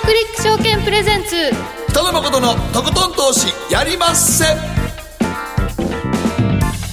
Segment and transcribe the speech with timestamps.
[0.00, 1.50] クリック証券プレゼンツ。
[1.90, 4.44] 北野誠のとことん投資やりまっせ。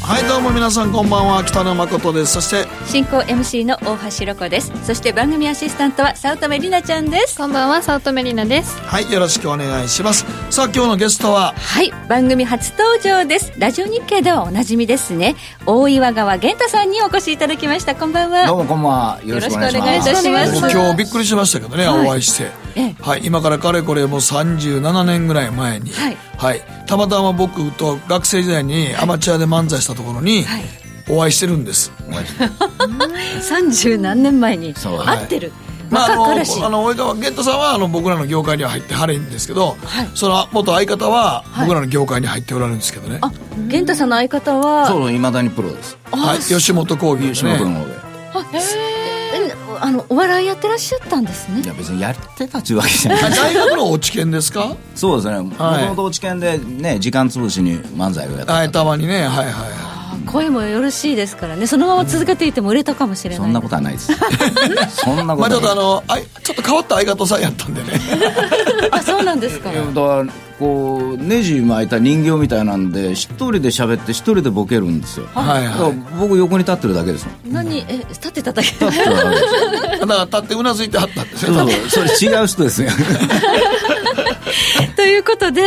[0.01, 1.43] はいどうも皆さんこんばんは。
[1.43, 2.33] 北野誠です。
[2.33, 4.71] そして進行 MC の大橋ロコです。
[4.83, 7.37] そして番組アシスタントは早乙女里奈ちゃんです。
[7.37, 8.77] こんばんは早乙女里奈です。
[8.81, 10.25] はいよろしくお願いします。
[10.49, 11.53] さあ今日のゲストは？
[11.55, 13.53] はい番組初登場です。
[13.57, 15.35] ラジオ日経ではおなじみですね。
[15.65, 17.95] 大岩川源太さんにお越しいただきました。
[17.95, 18.45] こんばんは。
[18.47, 19.19] どうもこんばんは。
[19.23, 20.57] よろしくお願いいいたします。
[20.57, 22.07] 今日びっくりしましたけどね、はい。
[22.07, 22.95] お会いして、ええ。
[22.99, 26.61] はい、今からかれこれもう37年ぐらい前に、はい。
[26.87, 30.63] たまたま僕と学生時代にアマチュアで漫才したところにはい。
[31.09, 31.91] お会いしてるんです、
[33.41, 35.03] 三十何年前にそう。
[35.03, 35.51] 会ってる、
[35.89, 36.35] まあ、あのあの
[36.93, 40.09] 及川源太さんはあの僕らの業界には入ってはれんですけど、はい。
[40.15, 41.67] その元相方ははい。
[41.67, 45.97] 僕らの業界に入っておられるんですけどね、あ源太さんの相方はそういまだにプロです。
[46.11, 47.53] はい、吉本興業ですね。
[47.53, 47.93] 吉本の方で。
[48.33, 48.90] あえ
[49.83, 51.61] あのお笑いやってらっしゃったんですね。
[51.61, 53.23] いや別にやってたっちゅうわけじゃない。
[53.25, 54.75] あ 大学の落ち研ですか？
[54.95, 55.39] そうですね。
[55.41, 59.21] もともと知見でね時間潰しに漫才をやってはいたたまにね。
[59.21, 59.53] はいはいはい。
[59.53, 59.90] あ
[60.25, 61.67] 声もよろしいですからね。
[61.67, 63.37] そのまま続けていても売れたかもしれない。
[63.39, 64.11] そんなことはないです。
[64.95, 67.89] そんなまあちょっとあのあいちょっと変わった相方さんやったんでね。
[68.91, 69.71] あそうなんですか。
[69.71, 70.25] いやだから
[70.59, 75.27] こうネジ巻いた人形みたいなんで一人で喋って一人でボケるんですよ。
[75.33, 77.53] はいだからは僕横に立ってるだけですもん。
[77.53, 77.79] 何？
[77.87, 78.69] え立ってただけ？
[78.69, 79.23] 立ってるだ
[79.91, 81.53] け だから立ってうなずいてはったんですよ。
[81.55, 82.89] そうそうそれ違う人ですよ
[84.95, 85.61] ということで、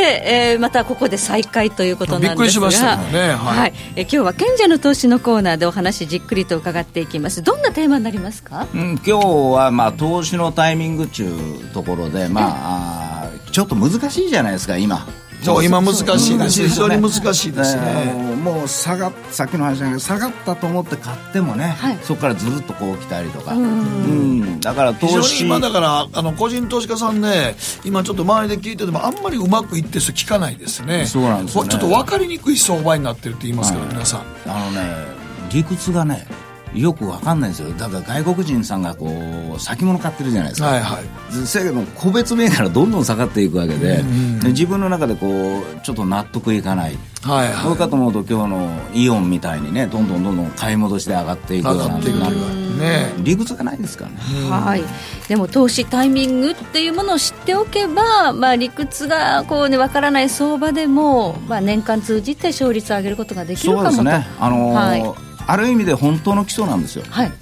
[0.52, 2.34] えーまたここで再開ということなんですが。
[2.34, 3.32] びっくりしましね。
[3.32, 3.72] はい。
[3.96, 7.42] えー今日は賢者の投資のコーナーでお話じっくりと伺っていきます。
[7.42, 8.66] どんなテーマになりますか？
[8.74, 11.30] うん、今日はまあ投資のタイミング中
[11.72, 15.06] ところで、まあ、ちょっと難しいじゃないですか今
[15.44, 17.82] そう今難しいです難しいですよね非常に難しいですね。
[18.18, 21.98] えーもう下がっさっきの話だけど下がったと思って買ってもね、はい。
[22.02, 25.46] そこからずっとこう来たりとか、うんだから非常に投資。
[25.46, 31.06] 今だからあの個人投資家さんね今ちょっと周りで聞いててもあんまりうまくいってる人聞かないですね。
[31.06, 31.70] そうなんですよね。
[31.70, 33.94] ちょっと分かりにくい相場になってるって言いますから、はい。
[33.94, 34.20] 皆さん。
[34.46, 35.06] あのね
[35.50, 36.26] 理屈がね
[36.74, 37.70] よくわかんないんですよ。
[37.72, 41.46] だから外国人さんがこう先物買ってるじゃないですか、はいはい。
[41.46, 44.02] せやけど個別銘柄どんどん下がっていくわけで,、
[44.42, 46.98] で自分の中でこうちょっと納得いかない。
[47.22, 51.84] はいそうはかと思うと今日のイオンみたいにねどんどんどんどん買い戻しで上がっていいくような。
[51.84, 53.12] 上がっていくというかね。
[53.18, 54.16] 理屈がないですからね。
[54.50, 54.82] はい、
[55.28, 63.94] でも投資タイミングっていうものを知っておけば、まあ、理屈がこう、ね、分からない相場でも、まあ、年間通じて勝率を上げることができるかもと。
[63.96, 64.26] そうですね。
[64.38, 67.04] あのーはいある意味で本当の基礎なんですよ。
[67.08, 67.32] はい、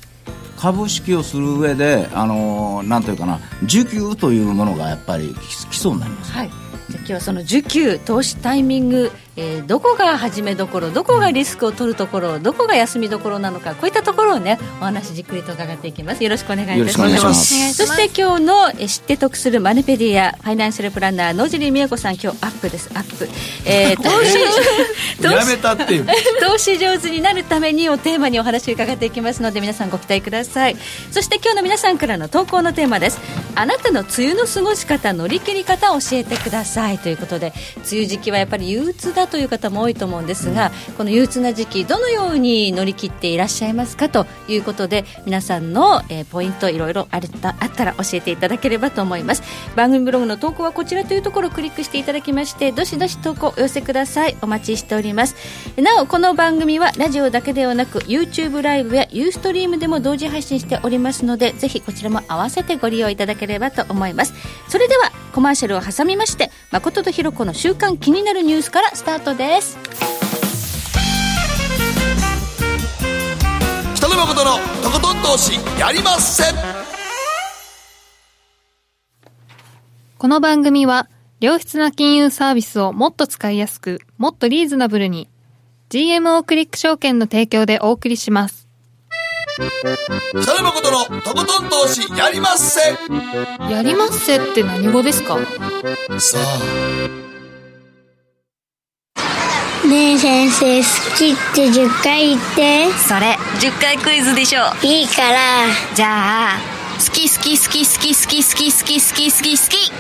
[0.59, 6.33] 株式をする上であのーなんというかな需給というものがやっぱり基基礎になります。
[6.33, 6.59] はい、じゃあ
[6.99, 16.23] 今日はその需給投資タイミング、えーどこが始めどころどこがリスクを取るところどこが休みどころなのかこういったところをねお話じっくりと伺っていきます。
[16.23, 17.73] よろしくお願いいたしまます。
[17.73, 22.91] すそして今日のえー知って得するマネペディアファイナンシャルプランナー野尻美恵子さん今日アップです。
[22.95, 23.29] アップ、
[23.65, 26.07] えー 投資投や資めたっていう。
[26.41, 30.77] 投資上手になるためにをテーマにお話を伺っていきますので皆さんご期待ください。
[31.11, 33.19] そして今日の皆さんからの投稿のテーマです。
[33.55, 36.99] あなたの梅雨の過ごし方乗り切り方を教えてください。
[36.99, 49.43] ということで梅雨時期はやっぱり憂鬱だという方も多いと思うんですが、この憂鬱な時期どのように乗り切っていらっしゃいますかということで皆さんの、えーポイントいろいろあったあったら教えていただければと思います
[49.77, 55.37] 番組ブログの投稿はこちらというところをクリックしていただきましてどしどし投稿お寄せくださいお待ちしております
[55.77, 64.33] なおこの番組はラジオだけではなく YouTube ライブやユーストリームでも同時配信しておりますのでぜひこちらも合わせてご利用いただければと思います
[64.69, 69.79] それではコマーシャルを挟みまして誠とひろ子の週間気になるニュースからスタートです。
[73.97, 76.45] 北野誠のとことん投資やりまっせ。
[80.23, 81.09] この番組は
[81.41, 85.29] 良質な金融サービスをもっと使いやすくもっとリーズナブルに
[85.91, 88.62] GMO クリック証券の提供でお送りします
[89.55, 92.81] 北野誠のとことん投資やりまっせ。
[93.71, 95.37] やりまっせって何語ですか？
[96.19, 96.43] さあ。
[99.87, 100.85] ねえ先生好
[101.19, 102.91] きって10回言って。
[102.93, 105.67] それ10回クイズでしょいいから。
[105.95, 106.59] じゃあ
[106.99, 109.93] 好き好き好き好き好き好き好き好き好き好き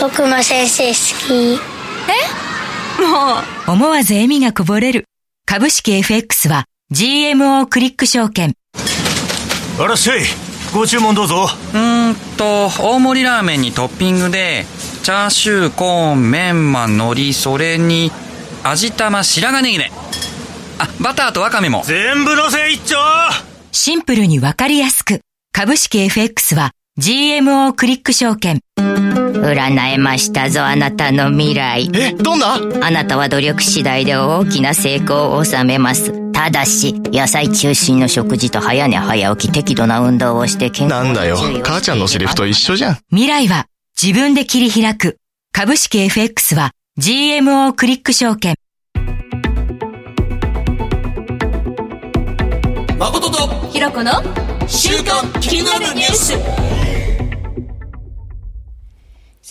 [0.00, 0.94] 僕も先生好
[1.26, 3.02] き。
[3.02, 3.72] もう。
[3.72, 5.06] 思わず笑みがこぼれる。
[5.46, 8.54] 株式 FX は GMO クリック証券
[9.82, 10.20] あらっしゃい。
[10.74, 11.48] ご注文どうぞ。
[11.72, 14.66] うーんと大盛りラーメンにトッピングで
[15.02, 18.12] チャーシューコーンメンマ海苔それに
[18.62, 19.90] 味玉白髪ネギね。
[20.78, 21.82] あバターとワカメも。
[21.86, 22.96] 全部のせ一丁。
[23.72, 25.22] シンプルにわかりやすく。
[25.50, 28.60] 株式 FX は GMO クリック証券。
[28.76, 31.90] 占えましたぞあなたの未来。
[31.94, 32.58] えどんな？
[32.82, 41.36] あなたは努力次第で大きな成功を収めますただし野菜中心の食事と早寝早起き適度な運動をして健康なんだよ。
[41.62, 42.94] 母ちゃんのセリフと一緒じゃん。
[43.10, 43.66] 未来は
[44.02, 45.18] 自分で切り開く。
[45.52, 48.54] 株式 FX は GMO クリック証券。
[52.98, 54.10] 誠とひろこの
[54.66, 56.79] 週刊気になるニュース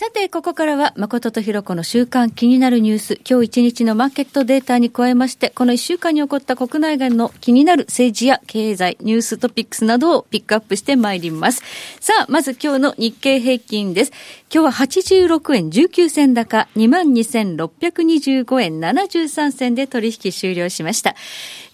[0.00, 11.62] さて、ここからは、誠とひろこの週間気になるニュース、今日一日のマーケットデータに加えまして、この一週間に起こった国内外の気になる政治や経済、ニューストピックスなどをピックアップしてまいります。
[12.00, 14.12] さあ、まず今日の日経平均です。
[14.50, 21.14] 今日は86円19銭高、22,625円73銭で取引終了しました。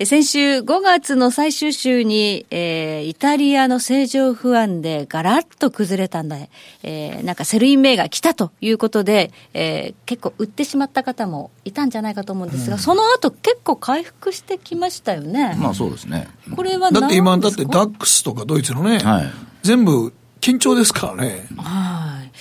[0.04, 6.36] 先週5月の最終週に、えーイタリアの政情不安でガラッと崩れたんだ、
[6.82, 15.54] えーなんかセルイン銘が来たということで、えー結構売ってしまった方もいたんじゃないかと思うんですが、その後結構回復してきましたよね。
[15.58, 16.26] まあそうですね。
[16.54, 19.30] これはだって今、だってダックスとかドイツのね、はい
[19.62, 21.46] 全部緊張ですからね。
[21.58, 22.32] はい。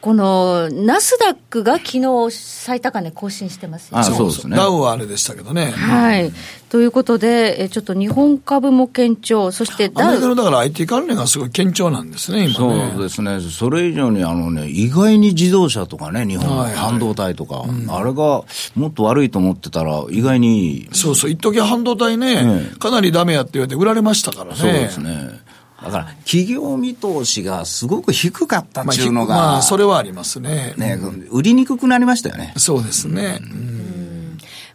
[0.00, 3.98] このナスダックが昨日最高値更新してますよ。
[3.98, 4.56] あそうですね。
[4.56, 5.72] ダウはあれでしたけどね。
[5.72, 6.32] はい。
[6.70, 12.90] ということで、えちょっと日本株も堅調、そしてアメダウ、リカのだから IT 関連がすごい堅調なんですね、今ね。
[12.94, 16.76] そうですね、それ以上にあの、ね、意外に自動車とかね、日本、はいはい。
[16.76, 18.44] 半導体とか、あれが
[18.74, 24.56] もっと悪いと思ってたら、意外にそうそう、一時半導体ね、かなりダメやって言われて売られましたからね。
[24.56, 25.49] そうですね。
[25.82, 30.74] だから、企業見通しがすごく低かったっまあ、ていうのが、まあ、それはありますね。
[30.76, 30.98] ね、
[31.30, 32.52] 売りにくくなりましたよね。
[32.56, 33.40] そうですね。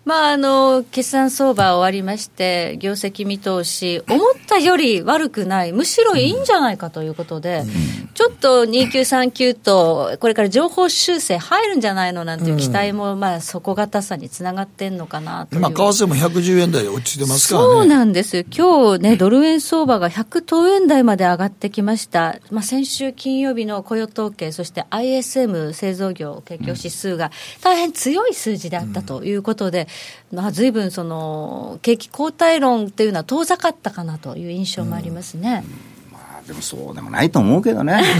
[0.05, 7.63] まあ、あの、決算相場終わりまして、業績見通し、思ったより悪くない、むしろいいんじゃないかということで、
[8.13, 15.61] ちょっと2939と、これから情報修正入るんじゃないのなんていう期待も、まあ、底堅さにつながってんのかなという。
[15.61, 17.73] まあ、為替も110円台で落ちてますからね。
[17.73, 18.45] そうなんです。
[18.55, 22.37] 今日ね、ドル円相場が110円台まで上がってきました。
[22.51, 27.31] まあ、先週金曜日の雇用統計、そして ISM 製造業景況指数が
[27.63, 29.87] 大変強い数字であったということで、
[30.31, 35.63] まあ、随分その、景気後退論っていうのは遠ざかったかなという印象もありますね。
[36.11, 38.03] まあでもそうでもないと思うけどね。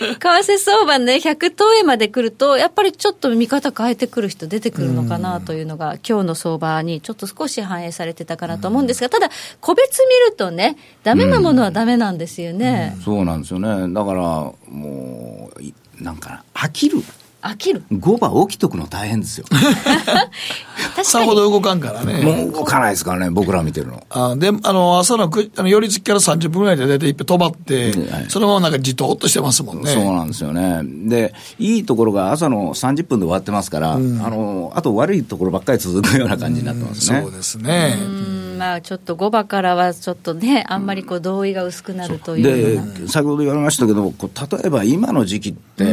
[0.00, 9.30] 為替相場ね、110円まで来ると、やっぱりちょっと見方変えてくる人出てくるのかなというのが、今日の相場にちょっと少し反映されてたかなと思うんですが、ただ、
[9.60, 12.96] 個別見るとね、ダメなものはダメなんですよね。
[13.04, 13.92] そうなんですよね。
[13.92, 17.02] だから、もう、いなんか、飽きる。
[17.42, 17.82] 飽きる。
[17.90, 19.46] 5番起きとくの大変ですよ。
[19.50, 20.28] 確か
[20.98, 21.04] に。
[21.04, 22.22] さほど動かんからね。
[22.22, 24.02] もう動かないですからね、僕ら見てるの。
[24.10, 29.90] あで、あの、朝のくあの寄り付きから30分ぐらいで大体一遍止まって、はいそのままなんかじとっとしてますもんね。
[29.90, 30.82] そうなんですよね。
[31.08, 37.22] で、いいところが朝の30分で終わってますから、あの、あと悪いところばっかり続くような感じになってますね。
[37.22, 37.96] そうですね。
[37.98, 38.02] う
[38.36, 42.92] んまあちょっと5番からはちょっとね、あんまりこう同意が薄くなるというような。
[42.92, 45.86] で、先ほど言われましたけど、こう例えば今の時期って、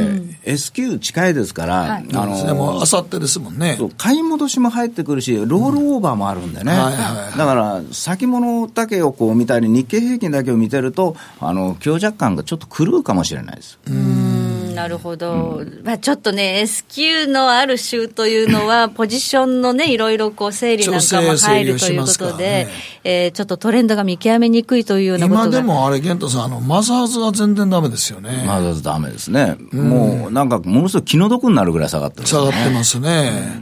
[0.43, 2.53] S q 近いですから、はいあそうですね。
[2.53, 3.75] もうのあ、さってですもんね。
[3.77, 13.79] そう買い戻しも入ってくるし、ロールオーバーもあるんでね、はいはいはいだから先物だけをこう見たり、日経平均だけを見てると、あの強弱感がちょっと狂うかもしれないです。
[13.87, 14.46] うん
[14.77, 22.67] なるほど、まあ、ちょっとね、S q のある週というのは、 ポジションのね、いろいろこう整理なんかも入るということで、ね。
[23.03, 28.43] えーちょっとトレンドが見極めにくいというようなことが今でもあれ、玄太さん、あの、マザーズが全然ダメですよね。
[28.45, 33.61] まだダメですね、もうなんかものすごい気の毒になるぐらい下がってる、下がってますね。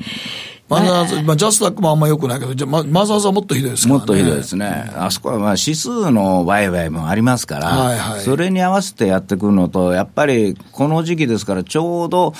[0.68, 3.94] マザーズ、まあ、ジャスダックもあんま良くないけど、じゃあママザーズはもっとひどいですね。
[3.94, 8.22] もっとひどいですね、あそこはまあ指数の売買もありますから、はいはい。
[8.22, 12.34] それに合わせてやってくるのと、やっぱりこの時期ですから、ちょうど、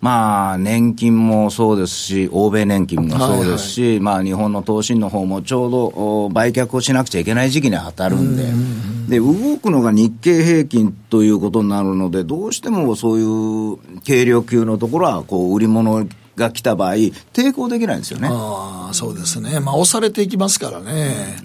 [0.00, 8.34] まあ、年金もそうですし、欧米年金もそうですし、まあ、日本の投信の方もちょうどお売却をしなくちゃいけない時期に当たるん
[9.08, 16.06] で、で動くのが日経平均ということになるので、どうしてもそういう軽量級のところは、こう売り物
[16.40, 16.94] が来た場合、
[17.32, 18.28] 抵抗できないんですよね。
[18.30, 19.60] ああ、そうですね。
[19.60, 21.36] まあ、押されていきますからね。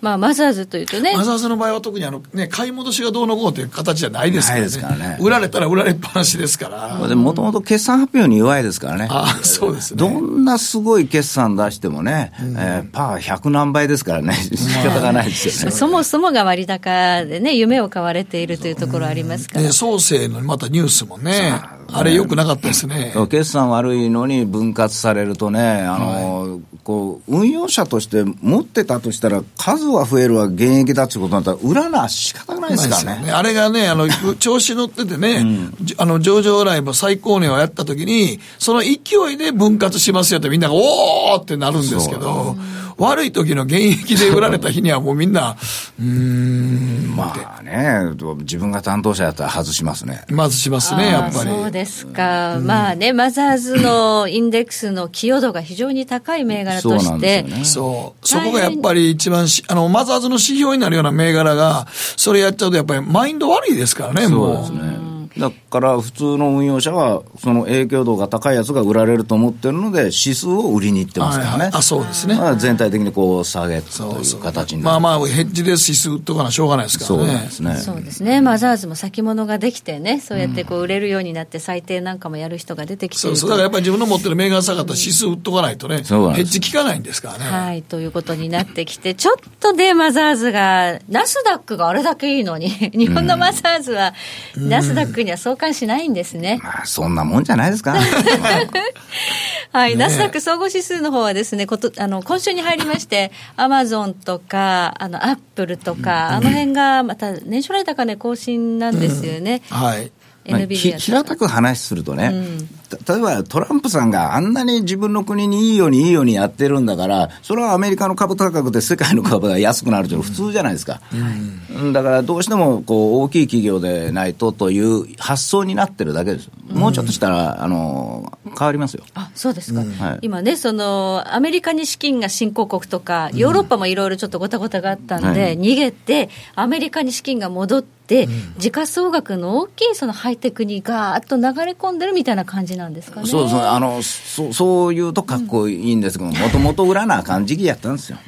[0.00, 4.60] まあ、マザーズというとね、マザーズの場合は特にあの、ね、買い戻しがどうのこうという形じゃないですからね。
[4.60, 7.08] ないですからね売られたら売られっぱなしですから。
[7.08, 9.08] でもともと決算発表に弱いですからね。
[9.10, 9.98] ああ、そうですね。
[9.98, 15.70] どんなすごい決算出してもね、えーパー100何倍ですからね、仕方がないですよね。
[15.76, 19.62] そもそもが割高でね、夢を買われているというところありますから。
[19.62, 21.52] で、創生のまたニュースもね、
[21.92, 23.12] あれ良くなかったですね。
[23.30, 33.30] 決算悪いのに分割されるとね、あの、こう、運用者として持ってたとしたら、数は増えるわ、現役だってことになったら、裏な仕方がないですからね。
[33.30, 38.96] あれがね、あの、 調子乗っててね、じあの、上場ライブ最高値をやった時に、その勢
[39.32, 42.56] いで分割しますよってみんなが、おーってなるんですけど、
[43.00, 45.56] 悪い時の現役で売られた日にはもうみんな、
[45.98, 50.24] うーん、まあね、自分が担当者やったら外しますね。
[50.28, 51.50] まずしますね、やっぱり。
[51.50, 57.64] そうですか、まあね、マザーズのインデックスの寄与度が非常に高い銘柄とそうなんして、ですよね。
[57.64, 58.28] そう。
[58.28, 64.56] そこがやっぱり一番し、あの、マザーズの指標になるような銘柄が、それやっちゃうとやっぱりマインド悪いですからね、そうもう。
[64.58, 65.09] ですね。
[65.38, 71.52] だから普通の運用者は、その影響度が高いやつが売られると思ってるので、指数を売りに行ってますからね。
[71.52, 75.00] はいはいあそうですねまあ全体的にこう下げといそうそうう形になる。
[75.00, 77.34] まあまあ、ヘッジで指数とかなしょうがないですかそうらね。
[77.34, 77.76] なんですね。
[77.76, 83.50] そうですね、マザーズも先物ができてね、そうやってこう売れるようになって、最低なんかもやる人が出てきてそうそう。
[83.50, 87.44] だからやっぱり自分の持ってる銘柄下がったら指数売っとかないとね、ヘッジ効かないんですからね。
[87.44, 94.14] はい、ということになってきて、ちょっとでマザーズが、ナスダックがあれだけいいのに、日本のマザーズは、
[94.56, 96.60] ナスダックには相関しないんですね。
[96.62, 97.94] まあそんなもんじゃないですか。
[99.72, 109.62] はい、ナスダック総合指数の方はですね、ことあの今週に入りまして、アマゾンとか、あのアップルとか、あの辺がまた年初来高値更新なんですよね。
[109.70, 110.10] はい。
[110.48, 112.32] まあ NVIDIA ひ平たく話するとね、
[112.79, 121.00] た例えばトランプさんがあんなに自分の国にいいようにいいようにやってるんだから、それはアメリカの株高くて世界の株が安くなるというのは普通じゃないですか。
[121.12, 121.92] うん。
[121.92, 126.50] だからどうしてもこう大きい企業でないとという発想になってるだけです。
[126.68, 129.04] もうちょっとしたら、あの、変わりますよ。
[129.14, 130.18] あそうですか、はい。
[130.22, 135.58] 今ね、そのアメリカに資金が新興国とか、ヨーロッパもいろいろちょっとごたごたがあったんで、はい。
[135.58, 138.28] 逃げて、アメリカに資金が戻って、
[138.58, 143.26] 時価総額の大きいそのハイテクにガーッと流れ込んでるみたいな感じなんですかね。
[143.26, 148.18] そうそう、あの、そそういうとかっこいいんですけど、 もともと売らなあかん時期やったんですよ。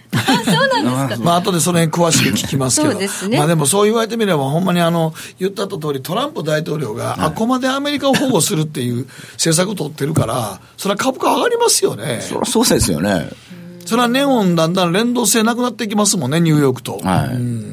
[0.45, 1.25] そうなんですか。
[1.25, 2.93] まあ、後でその辺詳しく聞きますけど。
[2.93, 12.21] そうですねまあでもそう言われてみれば、ほんまにあの、言ったと通り、トランプ大統領が、あこまでアメリカを保護するっていう政策を取ってるから、それは株価上がりますよね。
[12.29, 13.31] そりゃそうですよね。
[13.85, 16.99] それはネオンだんだん連動性なくなっていきますもんね、ニューヨークと。
[16.99, 17.29] はい。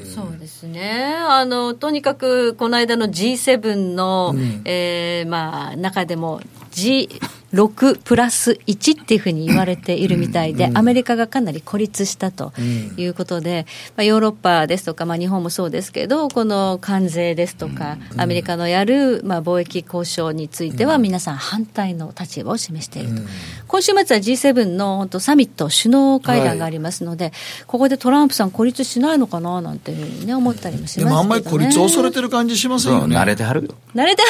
[0.07, 1.15] そうですね。
[1.27, 6.41] あの、とにかく、この間の G7 の、えーまあ、中でも、
[6.79, 12.53] G6 プラス1っていうふうに言われているみたいで、アメリカがかなり孤立したと
[12.98, 23.21] いうことで、まあ、ヨーロッパですとか、まあ、日本もそうですけど、この関税ですとか、アメリカのやる、まあ、貿易交渉については、皆さん反対の立場を示していると。
[23.69, 27.31] 今週末は G7 の本当サミット、首脳会談がありますので、
[27.67, 31.09] ここでトランプさん孤立しないのかななんていうふうにね、思ったりもしますけど、ね。
[31.11, 33.15] でもあんまり孤立を恐れてる感じしませんよね。
[33.15, 33.75] 慣れてはるよ。
[33.93, 34.23] 慣れた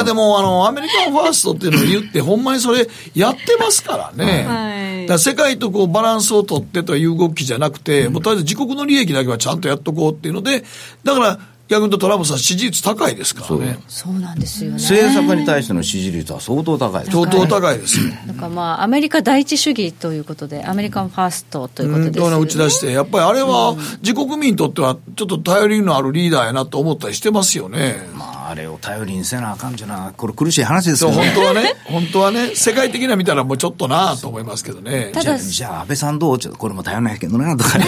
[0.00, 4.44] あでもあの、アメリカンファーストっていうのを言って、ほんまにそれやってますからね。
[4.44, 10.62] はいだから世界とこうバランスを取ってという動きじゃなくて、もうとりあえず自国の利益だけはちゃんとやっとこうっていうので、
[11.04, 11.38] だから
[11.70, 13.78] 逆にトランプさん支持率高いですからね。
[13.86, 14.18] そう。
[14.18, 14.76] なんですよね。
[14.78, 17.16] 政策に対しての支持率は相当高いです。
[17.16, 18.12] 相当高いですよ。
[18.26, 22.36] なんかまあ、アメリカ第一主義ということで、アメリカンファーストということうん、ですよね。
[22.42, 27.96] 打ち出して、やっぱりあれは自国民にとってはちょっと頼りのあるリーダーやなと思ったりしてますよね。
[28.14, 31.16] まあ、あれを頼りにせなあかんじゃな、これ苦しい話ですよね。
[31.16, 35.10] 本当はね、本当はね、世界的な見たらもうちょっとなと思いますけどね。
[35.12, 36.38] ただじゃあ、じゃあ安倍さんどう？
[36.38, 37.86] ちょっとこれも頼らないけどな、とかね。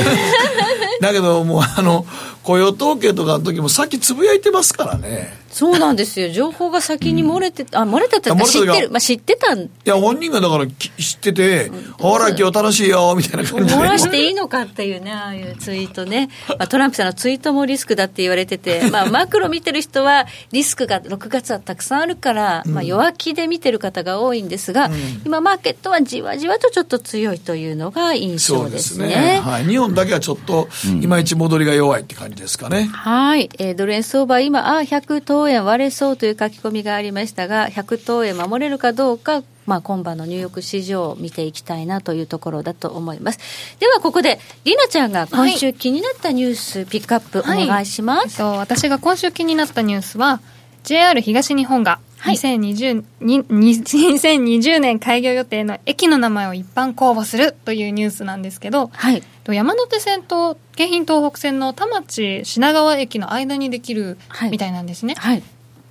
[1.01, 2.07] だけどもうあの、
[2.45, 5.42] 雇用統計とかの時もさっきつぶやいてますからね。
[5.53, 6.31] そうなんですよ。
[6.33, 8.91] 情報が先に漏れて、あ、漏れてたって知ってる。
[8.91, 13.81] まあ知ってたんいや、本人がだからき知ってて、ほら、今日楽しいよ、みたいな感じで。
[13.81, 24.91] 漏らしていいのかっていうね、ああいうツイートね、まあ、トランプさんのツイートもリスクだって言われてて、まあ、マクロ見てる人は、リスクが6月はたくさんあるから、まあ、弱気で見てる方が多いんですが、
[25.27, 29.09] 今、マーケットはじわじわとちょっと強いというのが印象でそうですすね。
[29.09, 29.41] ね。
[29.45, 29.65] はい。
[29.65, 30.69] 日本だけはちょっと、
[31.01, 32.89] いまいち戻りが弱いって感じですかね。
[32.93, 43.39] はい、えードル円相場、今、あ100等円割れそうという書き込みがありましたが、100等円守れるかどうか、まあ、今晩のニューヨーク市場を見ていきたいなというところだと思います。
[43.79, 48.27] では、ここで、りなちゃんが今週気になったニュース、ピックアップお願いします。
[48.27, 50.41] えっと、私が今週気になったニュースは
[50.85, 59.23] JR 東日本がはい 2020, にに2020年開業予定の駅の名前を一般公募するというニュースなんですけど、はい。
[59.45, 64.51] と山手線と京浜東北線の田町品川駅の間にできるはい。
[64.51, 65.43] みたいなんですね、はい。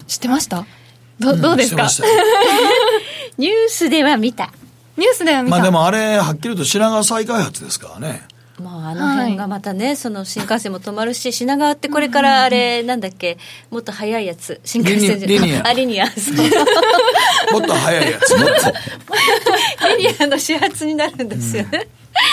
[0.08, 0.65] 知ってました？
[1.20, 2.24] どどうですか、してましたよ。
[3.38, 4.51] ニュースでは見た。
[4.98, 8.24] ニュースでは見た、まあでもあれ、はっきりと品川再開発ですからね。
[8.62, 13.38] まあ、あの辺がまたね、その新幹線も止まるし、品川ってこれからあれ、なんだっけ、
[13.72, 15.67] もっと早いやつ、新幹線じゃリニリニア。
[15.67, 16.12] あ、リニア、も
[17.60, 18.36] っと早いやつ。
[19.98, 21.88] リニアの始発になるんですよね。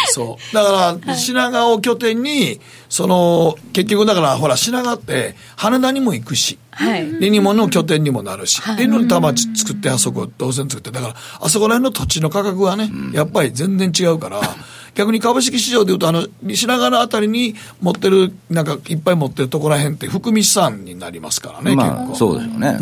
[0.08, 0.54] そう。
[0.54, 7.06] だから、品川を拠点に、その、結局だから、ほら、品川って、羽田にも行くし、はい。
[7.20, 14.40] リニモの拠点にもなるし、っていうのに田町作って、あそこ、動線作って、だから、あそこら辺の土地の価格はね、やっぱり全然違うから、
[14.94, 22.16] 逆に株式市場でいうと、あの、品川のあたりに持ってる、なんか、いっぱい持ってるところら辺って、含み資産になりますからね、まあ、結構。
[22.16, 22.78] そうでしょうね。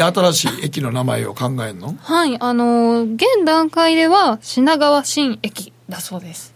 [0.00, 1.94] で、新しい駅の名前を考えるの？
[2.00, 6.54] はい、あのー現段階では品川新駅だそうです。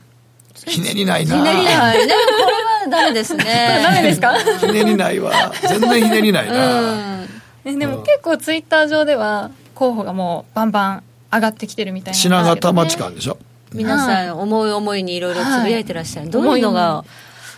[0.67, 1.99] ひねりないなひねりない。
[1.99, 3.45] でもこれはダメですね。
[3.85, 4.35] ダメですか？
[4.39, 5.31] ひねりないわ。
[5.69, 7.25] 全然ひねりないな。
[7.67, 13.37] えでも結構ツイッター上では候補がもうバンバン上がってきてるみたいなね品川田町間でしょ？
[13.73, 16.31] 皆さん、思い思いにいろいろつぶやいてらっしゃる。
[16.31, 17.05] どういうのが、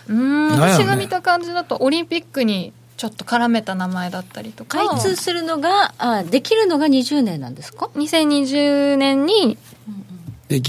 [0.09, 4.79] うーん私が見た感じだとオリンピックにちょっと絡めた名前だったりとか。
[4.85, 9.57] 開通するのが、あ、できるのが20年なんですか？2020年に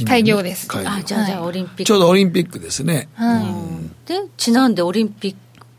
[0.06, 0.68] 開業です。
[0.68, 0.90] 開業。
[0.90, 2.00] あ、じゃあ、じゃあ、オリンピッちょうク。
[2.04, 3.08] どオリンピックですね。
[3.14, 5.36] はい、で、ちなんでオリンピッ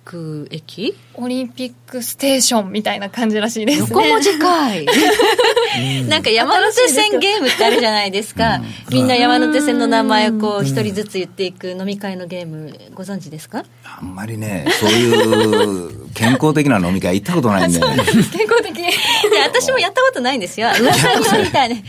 [0.10, 0.96] ク駅？
[1.14, 3.88] オリンピックステーションみたいな感じらしいですね。
[3.90, 4.88] 横文字かい。
[6.08, 8.60] なんか山手線ゲームってあるじゃないですか。
[8.90, 13.64] みんな山手線の名前をこう一人ずつ言っていく飲み会のゲームご存知ですか？
[13.86, 17.86] あんまりね、そういう健康的な飲み会行ったことないんで、 ね、
[18.32, 18.80] 健康的。
[18.80, 18.82] い
[19.36, 20.70] や私もやったことないんですよ。
[20.80, 21.84] 噂になりたいね。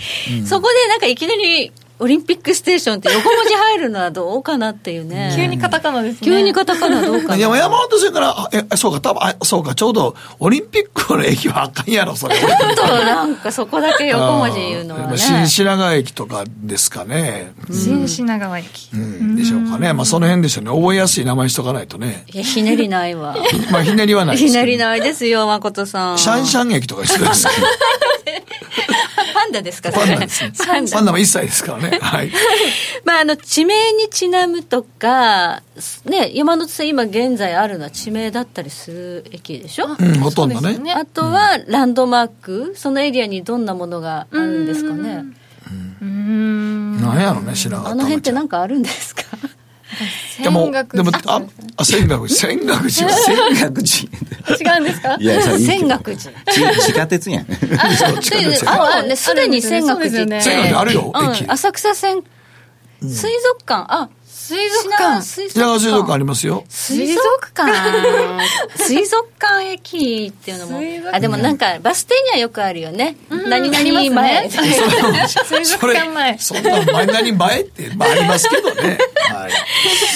[0.46, 5.34] そこでなんかいきなりオリンピックステーションって横文字入るのはどうかなっていうね。
[5.36, 7.56] 急にカタカナですね急にカタカナどうかいや、な。
[7.58, 12.36] 山手線から、あえ、そうか、多分あそうか、ちょうど、オリンピックの駅はあかんやろ、それ。
[12.36, 15.18] ちょっとなんかそこだけ横文字言うのはね。
[15.18, 17.52] 新品川駅とかですかね。
[17.70, 19.92] 新品川駅、うん、でしょうかね。
[19.92, 20.70] まあ、その辺でしょうね。
[20.70, 22.24] 覚えやすい名前しとかないとね。
[22.32, 23.36] いや、ひねりないわ。
[23.70, 24.36] まあ、ひねりはない。
[24.38, 26.18] ひねりないですよ、誠さん。
[26.18, 27.52] シャンシャン駅とかしてですね。
[29.34, 30.52] パンダですか、それパンダですね。
[30.66, 31.12] パンダ。
[31.12, 31.98] も一切ですからね。
[32.00, 32.30] はい。
[33.04, 35.62] まあ、あの、地名にちなむとか、
[36.04, 39.96] ね、山手線今現在あるのは地名だったりする駅でしょ？
[39.98, 40.78] うん、ほとんどね。
[40.78, 40.92] ね。
[40.92, 45.24] あとはランドマーク、そのエリアにどんなものがあるんですかね？
[46.00, 47.00] うーん。
[47.00, 47.20] なん。
[47.20, 49.22] やろね、品川あの辺ってな何かあるんですか？
[50.42, 51.42] でも、でも、あ、
[51.76, 54.74] あ、仙岳寺、仙岳寺は、 戦学寺。
[54.74, 55.16] 違うんですか？
[55.20, 55.78] いや、それいいけど。
[55.78, 56.16] 仙岳寺。
[56.76, 57.46] ち 地下鉄やん。
[58.66, 62.22] あ、あね、すでに仙岳寺っ岳寺あるよ駅うん、浅草線、
[63.02, 64.08] 水族館、あ、
[64.50, 65.22] 水族館。
[65.22, 66.64] 水品川水族館ありますよ。
[66.68, 67.70] 水族館。
[68.84, 70.80] 水族館駅っていうのも。
[71.12, 76.38] あでもなんかバス停にはよくあるよね、何あります々前、ね水族館前。
[76.38, 78.98] それそんな前何前って、まあありますけどね。
[79.32, 79.52] はい。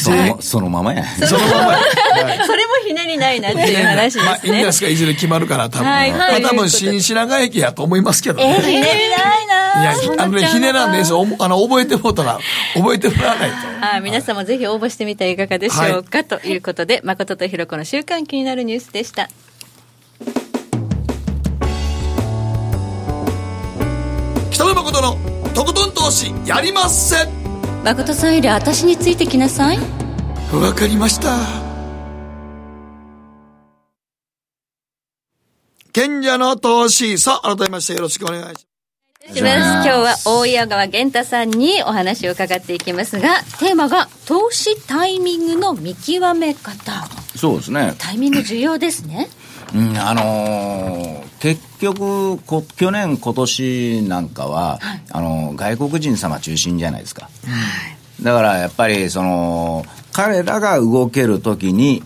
[0.03, 1.05] そのそのままや。
[1.27, 1.67] そのまま。
[1.69, 1.79] は
[2.35, 4.57] いそれもひねりないなっていう話まあ、ですね。
[4.57, 4.61] い。
[4.61, 5.87] いんですか、いずれ決まるから、多分。
[5.89, 6.41] はいはい。
[6.41, 8.57] まあ、多分、新品川駅やと思いますけどね。
[8.59, 12.39] えーひねりないないや、ひあのね、ひねらんでいいですあの、覚えてもうたら、
[12.75, 13.57] 覚えてもらわないと。
[13.87, 19.29] はい、皆さんもぜひ応募してみてはいかがでしょうか、ということで誠とひろ子の週刊気になるニュースでした。
[24.51, 25.17] 北野誠の
[25.53, 27.29] とことん投資やりまっせ。
[27.85, 29.79] 誠さんより私についてきなさい。
[30.53, 31.37] わかりました。
[35.93, 37.19] 賢者の投資。
[37.19, 38.74] さあ改めましてよろしくお願いします
[39.33, 39.65] します。
[39.79, 47.07] 今日は大谷川源太さんにお話を伺っていきますがテーマが投資タイミングの見極め方。
[47.37, 47.95] そうですね。
[47.99, 49.29] タイミング重要ですね。
[49.75, 54.79] うん、あのー結局こ、去年、今年なんかは、
[55.11, 57.29] あのー外国人様中心じゃないですか。
[58.23, 62.03] だからやっぱり、その、彼らが動けるときに、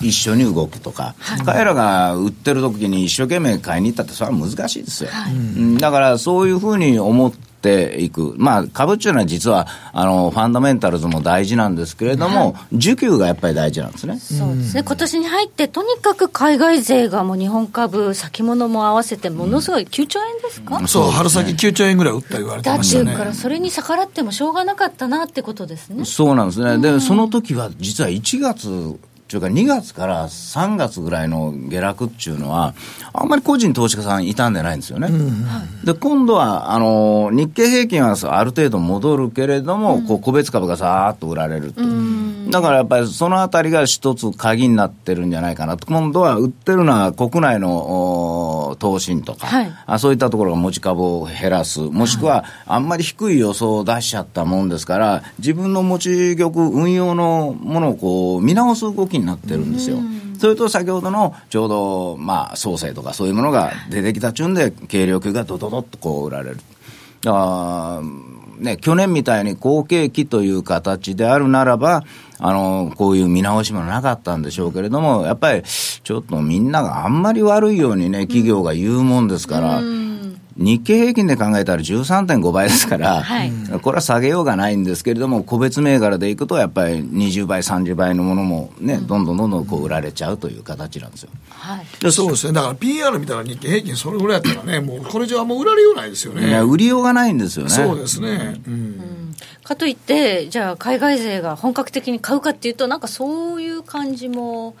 [0.00, 5.78] 一緒に動くとか、彼らが売ってる時に一生懸命買いに行ったってそれは難しいですよ、うん。
[5.78, 14.18] だからそういうふうに思っていく、まあ、株っていうのは実はあのファンダメンタルズも大事なんですけれども、需給がやっぱり大事なんですね。
[14.18, 14.82] そうですね。
[14.82, 26.06] 今年に入ってとにかく海外勢がもう日本株先物も合わせてものすごい9兆円ですか、そう春先9兆円ぐらい売った言われてだっていうましたねからそれに逆らってもしょうがなかったなってことですね。
[26.06, 26.78] そうなんですね。
[26.78, 28.98] で、その時は実は1月、
[29.30, 32.74] というか2月から3月ぐらいの下落っていうのは、
[33.12, 35.08] あんまり個人投資家さん傷んでないんですよね。
[35.84, 41.80] で、今度は、あの、日経平均はある程度戻るけれども、こう個別株がさーっと売られると。
[42.50, 45.86] だからやっぱりそのあたりが一つ鍵になってるんじゃないかなと。
[45.86, 59.98] 今度は売ってるのは国内のお投信とか、はいあそういったところが持ち株を減らす、もしくはあんまり低い予想を出しちゃったもんですから、自分の持ち玉、運用のものをこう見直す動きになってるんですよ。
[60.38, 66.56] それと先ほどのちょうど、まあ、創生とかそういうものが出てきたちゅうんで、軽量級がドドドッとこう売られる。
[67.22, 68.02] だから
[68.58, 72.04] ね、去年みたいに好景気という形であるならば、
[72.38, 79.80] あの、こういう見直しもなかったんでしょうけれども、やっぱりちょっとみんながあんまり悪いようにね、企業が言うもんですから、
[80.60, 91.30] 日経平均で考えたら13.5倍ですから、 はいこれは下げようがないんですけれども、個別銘柄でいくと、やっぱり20倍、30倍のものもね、どんどんどんどんこう売られちゃうという形なんですよ。
[91.48, 92.52] はいでそうですね。
[92.52, 96.48] だから PR 見たら日経平均それぐらいやったらね、もうこれじゃもう売られようないですよね。
[96.48, 97.70] いや売りようがないんですよね。
[97.70, 98.60] そうですね。
[98.66, 99.34] うん。
[99.64, 104.74] かといって、じゃあ、海外勢が本格的に買うかっていうと、なんかそういう感じも、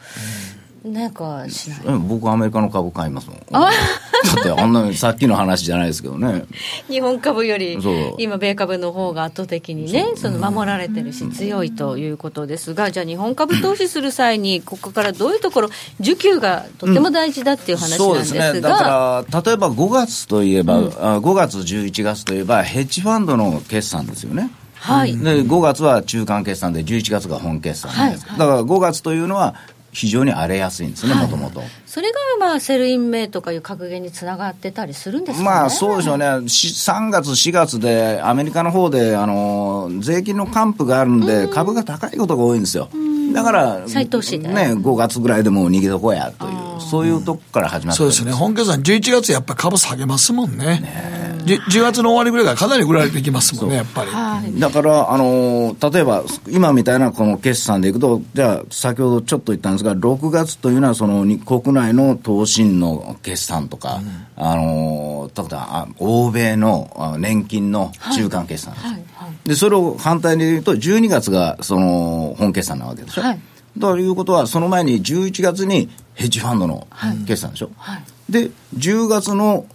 [0.84, 1.80] なんかしない。
[1.84, 3.38] うん僕、アメリカの株買いますもん。
[3.50, 6.44] だって、あんな、さっきの話じゃないですけどね。
[6.88, 7.78] 日本株より
[8.18, 18.60] 今、米株の方が圧倒的にね、その守られてるし、強いということですが、じゃあ、日本株投資する際に、ここからどういうところ、需給がとても大事だっていう話なんですが、ですね。
[18.62, 24.50] だから、例えば5月といえば、あ5月、11月といえば、ヘッジファンドの決算ですよね。
[24.80, 29.54] はい、で5月は中間決算で、11月が本決算です、はいだから5月というのは、
[29.92, 31.62] 非常に荒れやすいんですね、もともと。
[31.90, 35.44] それがまあ Sell in May とかいう格言につながってたりするんですかね？
[35.44, 42.88] まあそうでしょうね、し3月、4月で、アメリカの方であの税金の還付があるんで、株が高いことが多いんですよ。
[43.34, 48.30] だから、再投資でね、5月ぐらいでもう逃げどこやという、そういうとこから始まってそうですね。
[48.30, 51.18] 本決算11月やっぱ株下げますもんね。
[51.44, 54.10] じ10月の終わりぐらいからかなり売られてきますもんね、やっぱり。
[54.10, 64.00] はいだから、あのー例えば今みたいなこの決算でいくと、じゃあ、先ほどちょっと言ったんですが、6月というのはそのに国内の投信の決算とか、
[64.36, 68.74] あのー例えばあ欧米のあ年金の中間決算。
[68.74, 69.48] はいはい。
[69.48, 73.22] でそれを反対に言うと、12月がその本決算なわけでしょ。
[73.22, 73.40] はい。
[73.78, 76.86] ということは、その前に11月にヘッジファンドの
[77.26, 77.70] 決算でしょ。
[77.76, 78.02] はい。
[78.30, 79.66] で、10月の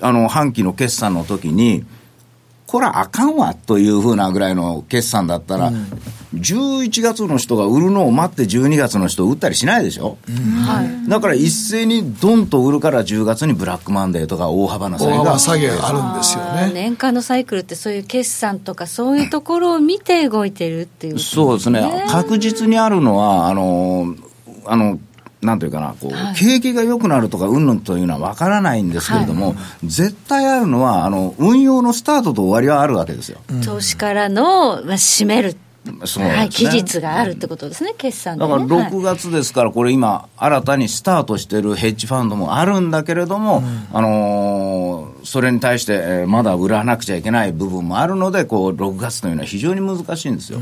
[0.00, 1.84] あの半期の決算の時に、
[2.74, 5.70] これはあかんわというふうなぐらいの決算だったら、
[6.34, 10.18] 11月の人が売るのを待って12月の人売ったりしないでしょ、
[10.66, 11.08] はい。
[11.08, 15.06] だから一斉にドンと売るから10月にブラックマンデーとか大幅な下
[15.56, 16.72] げがあるんですよね。
[16.74, 24.16] 年間のサイクルってそういう決算とかそういうところを見て動いてるっていうことそうですね、確実にあるのは、あの、
[24.66, 24.98] あの、
[25.44, 29.54] なんていうかな、こう、景気が良くなるとか、うんぬんというのは分からないんですけれども、
[29.84, 33.38] 絶対あるのは、あの、運用のスタートと終わりはあるわけですよ。
[33.64, 35.56] 投資からの、まあ、締める、
[36.06, 38.66] そうはい、期日があるってことですね、決算で、だね。
[38.66, 50.58] から6月ですから、これ今、新たにスタートしてるヘッジファンドもあるんだけれども、あのーそれに対して、えーまだ売らなくちゃいけない部分もあるので、こう、6月というのは非常に難しいんですよ。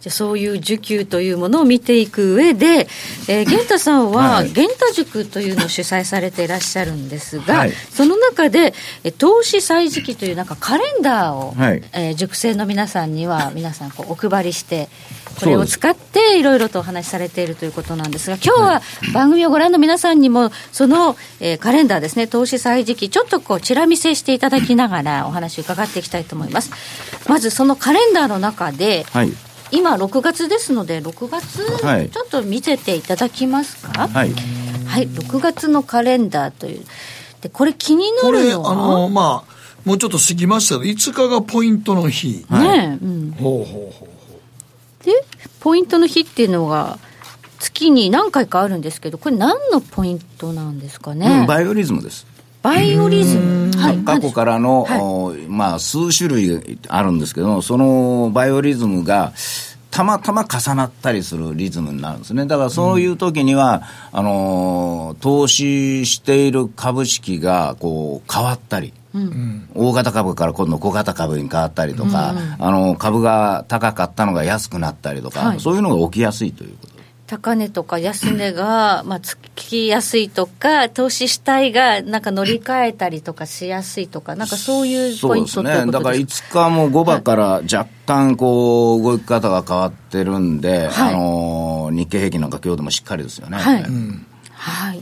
[0.00, 2.88] じゃあそういう需給というものを見ていく上で、
[3.28, 4.52] えー、 玄太さんは、はい。
[4.52, 7.72] 玄太塾というのを主催されていらっしゃるんですが、はい。
[7.94, 8.72] その中で、
[9.04, 11.82] え投資歳時期というなんかカレンダーを、はい。
[11.92, 14.88] えー塾生の皆さんには、皆さんこうお配りして、
[15.38, 18.82] これを使っていろいろとお話しされているということなんですが、今日は
[19.12, 26.70] 番組をご覧の皆さんにも、その、えーカレンダーですね、投資歳時期、ちょっとこう、チラ見せしていただきながらお話を伺っていきたいと思います。
[27.28, 29.32] まずそのカレンダーの中で、はい。
[29.72, 34.08] 今6月ですので6月はいちょっと見せていただきますか？
[34.08, 34.32] はい。
[34.86, 36.84] はい、6月のカレンダーという
[37.40, 39.52] でこれ気になこれ、あるのはの、まあ、
[39.84, 42.44] もうちょっと過ぎましたけど、5日がポイントの日。
[42.50, 45.04] ねえ、うん、ほうほうほう。
[45.04, 45.12] で
[45.60, 46.98] ポイントの日っていうのが
[47.58, 52.26] 月に何回かあるんですけどこれ何のポイントなんですかね、うんバイオリズムです。
[52.62, 53.70] バイオリズム。
[53.76, 53.98] はい。
[53.98, 55.00] 過去からの、はい。
[55.00, 59.32] おまあ、数種類あるんですけどそのバイオリズムが
[59.90, 62.46] たまたま重なったりするリズムになるんですね。
[62.46, 68.94] だからそういう時には、あのー投資している株式がこう変わったり、
[69.74, 75.60] 大型株から今度小型株に変わったりとか、あの株が高かったのが安くなったりとか、はい。
[75.60, 76.99] そういうのが起きやすいということ。
[77.30, 85.92] 高値とか安値が、まあ、つきやすいとか、投資主体がなんか乗り換えたりとかしやすいとか、なんかそういうポイントっていうね。
[85.92, 86.10] だか？
[86.10, 93.58] らことです5日も5番から若干こう動き方が変わってるんで、はいあのー日経平均なんか今日でもしっかりですよね。
[93.58, 93.84] はい
[94.52, 95.00] はい。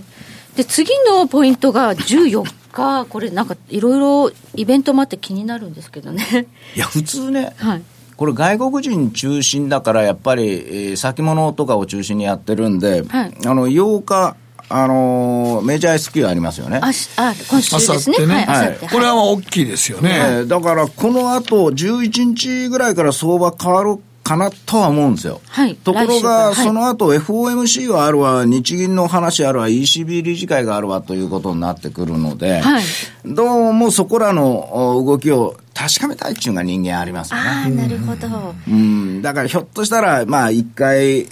[0.54, 6.46] で、次のポイントが14日、これなんかいろいろイベントもあって気になるんですけどね。
[6.76, 7.82] いや、普通ね、はい。
[8.18, 13.33] これ外国人中心だからやっぱり、えー先物とかを中心にやってるんで、はい。
[13.46, 14.37] あの8日、
[14.68, 16.81] あのの、メジャー S q ありますよね。
[16.83, 18.26] あしあ今週ですね。
[18.26, 18.35] ね。
[18.44, 18.78] はい、はい。
[18.81, 20.11] これはまあ大きいですよね。
[20.14, 25.40] えーだから、この後、11日ぐらいから相場変わるかなとは思うんですよ。
[25.48, 32.82] はいところが、はいその後 FOMC はあるわ、日銀の話あるわ、ECB 理事会があるわということになってくるので、はい
[33.24, 37.44] どうもそこらのお動きを確かめたいっていうのが人間ありますよね。
[37.46, 41.26] ああなるほど、うん、だからひょっとしたら、まあ一回、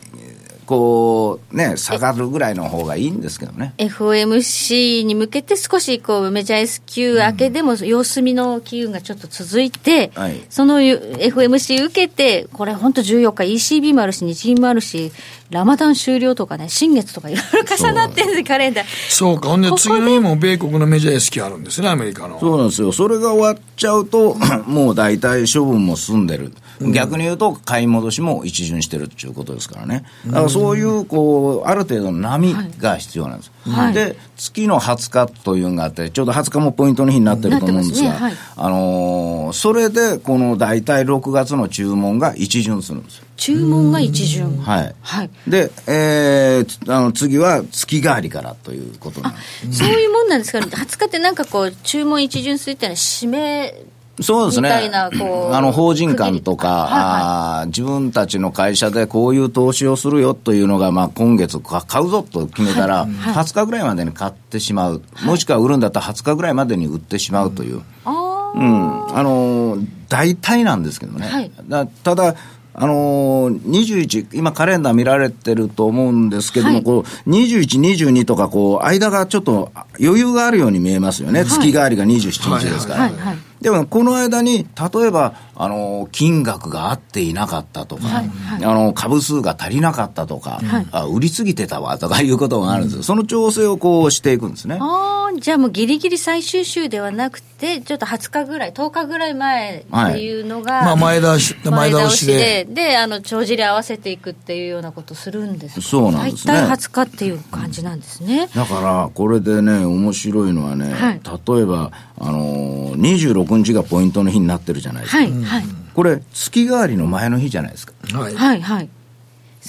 [0.66, 3.72] こう、ね、下がるぐらいの方がいいんですけどね。
[3.78, 15.12] FOMC に向けて少しこうメジャー S q 明けでも様子見の機運がちょっと続いて、はいその FOMC 受けて、これ本当14日 ECB もあるし、日銀もあるし、
[15.50, 18.84] ラマダン終了とかね、新月とかいろいろ重なってるんですカレンダー。
[19.08, 19.48] そうか。
[19.48, 22.40] ほんで次の日も米国のメジャー S q あるんですね、アメリカの。
[22.40, 22.92] そうなんですよ。
[22.92, 24.34] それが終わっちゃうと、
[24.66, 26.52] もう大体処分も済んでる。
[26.80, 30.04] 逆に言うと、買い戻しも一巡してるっていうことですからね。
[30.26, 33.50] だからそういう、こう、ある程度の波が必要なんです。
[33.68, 43.24] はいで、月の20日というのがあって、ちょうど20日もポイントの日になってると思うんですが、すねあのーそれで、この大体6月の注文が一巡するんですよ。
[43.36, 44.56] 注文が一巡。
[44.58, 44.94] はい。
[45.00, 45.30] はい。
[45.48, 49.40] で、えーつあの次は月替わりからということなんで
[49.72, 49.78] す。
[49.78, 50.60] そういうもんなんですか？
[50.60, 50.66] ね。
[50.66, 53.74] 20日ってなんかこう、注文一巡するっていうのは指名、
[54.20, 54.68] そうですね。
[54.68, 65.02] みたいなこうあの、法人間とか、はいはい自分たちの会社でこういう投資をするよというのが、まあ、今月か買うぞと決めたら、20日ぐらいまでに買ってしまう。
[65.24, 67.76] もしくは売るんだったら20日ぐらいまでに売ってしまうという。
[67.76, 69.16] うん。
[69.16, 71.26] あのー大体なんですけどね。
[71.26, 72.36] はいだただ、
[72.78, 81.44] あのー、21、今カレンダー見られてると思うんですけども、はいこう、21、22とか、こう、間がちょっと余裕があるように見えますよね。
[81.44, 83.00] 月替わりが27日ですから。
[83.00, 88.30] はいはいでも、この間に、例えば、あの、金額が合っていなかったとか、はい
[88.64, 90.60] あの、株数が足りなかったとか、
[90.92, 93.02] あ売りすぎてたわとかいうことがあるんですよ。
[93.02, 94.78] その調整をこうしていくんですね。
[94.80, 102.66] ああ、じゃあもうギリギリ最終週ではなくて、ちょっと20日ぐらい、10日ぐらい前っていうのが、まあ前倒し、前倒しで。
[102.66, 108.48] で、で、あの、帳尻合わせていくっていうようなことするんですかそうなんですね大体20日っていう感じなんですね。
[108.54, 115.18] だから、これでね、面白いのはね、はい例えば、あのー、26日がポイントの日になってるじゃないですか。
[115.18, 115.64] はい、はい。
[115.94, 117.92] これ、月替わりの前の日じゃないですか。
[118.12, 118.34] はい。
[118.34, 118.88] はい、はい。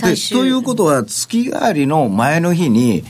[0.01, 3.03] でということは、月替わりの前の日に、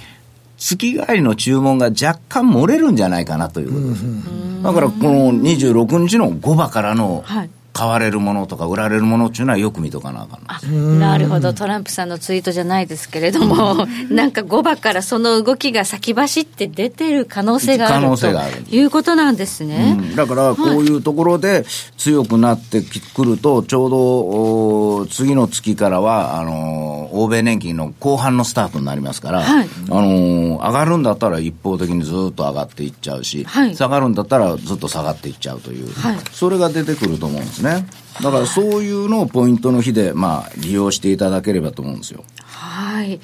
[0.57, 4.63] 月替わりの注文が若干漏れるんじゃないかなということです。
[4.63, 10.59] だから、この26日の5場からのはい買われるものとか売られるものっていうのはよく見とかなあかんのあ
[10.99, 19.95] なるほど、トランプさんのツイートじゃないですけれども、なんか5場からその動きが先走って出てる可能性があ可るということなんですね。
[19.95, 20.15] うん。
[20.15, 29.69] だから、こういうところで強くなってくると、ちょうどお次の月からは、あのー欧米年金の後半のスタートになりますから、はい。
[29.89, 33.75] あのー上がるんだったら一方的にずっと上がっていっちゃうし、はい。
[33.75, 36.17] 下がるんだったらずっと下がっていっちゃうという、はい。
[36.31, 37.66] それが出てくると思うんですね。
[37.75, 42.23] だからそういうのをポイントの日で、まあ、利用していただければと思うんですよ。
[42.43, 43.19] はい。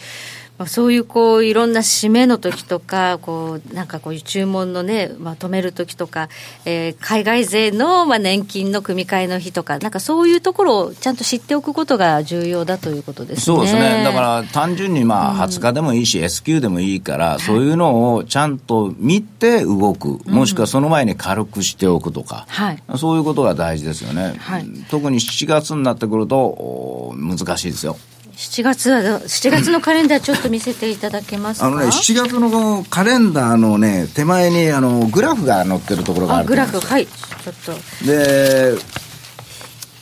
[0.57, 6.29] まあ、そういうこういろんな締めの時とか、こうなんかこういう注文のね、まとめる時とか、
[6.65, 13.43] えー海外勢のまあ年金の組み替えの日とか、なんかそういうところをちゃんと知っておくことが重要だということですね。
[13.43, 14.03] そうですね。
[14.03, 20.19] だから単純にまあ20日でもいいし、S q でもいいから、そういうのをちゃんと見て動く。
[20.25, 22.45] もしくはその前に軽くしておくとか。
[22.47, 24.35] はいそういうことが大事ですよね。
[24.37, 27.97] はい特に7月になってくるとお難しいですよ。
[28.43, 31.67] 7月はど、7月のカレンダーちょっと見せていただけますか？
[31.67, 37.07] あのね、7月のカレンダーのね、手前にあのグラフが載ってるところがああ、るとグラフ、思うんですよはい。
[37.07, 38.05] ちょっと。
[38.05, 38.75] で、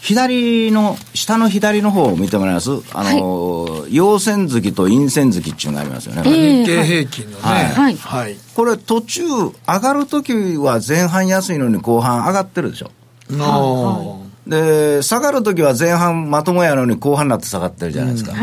[0.01, 6.23] 左の、下の左の方を見てもらいますあの、陽線月と陰線月っていうのがありますよね。
[6.25, 7.43] ええ日経平均のね。
[7.43, 8.35] はいはい。
[8.55, 12.91] これ途中上がるときは前半安いのに後半上がってるでしょ。
[13.29, 18.33] ので、下がるときは前半まともやのに後半になって下がってるじゃないですか。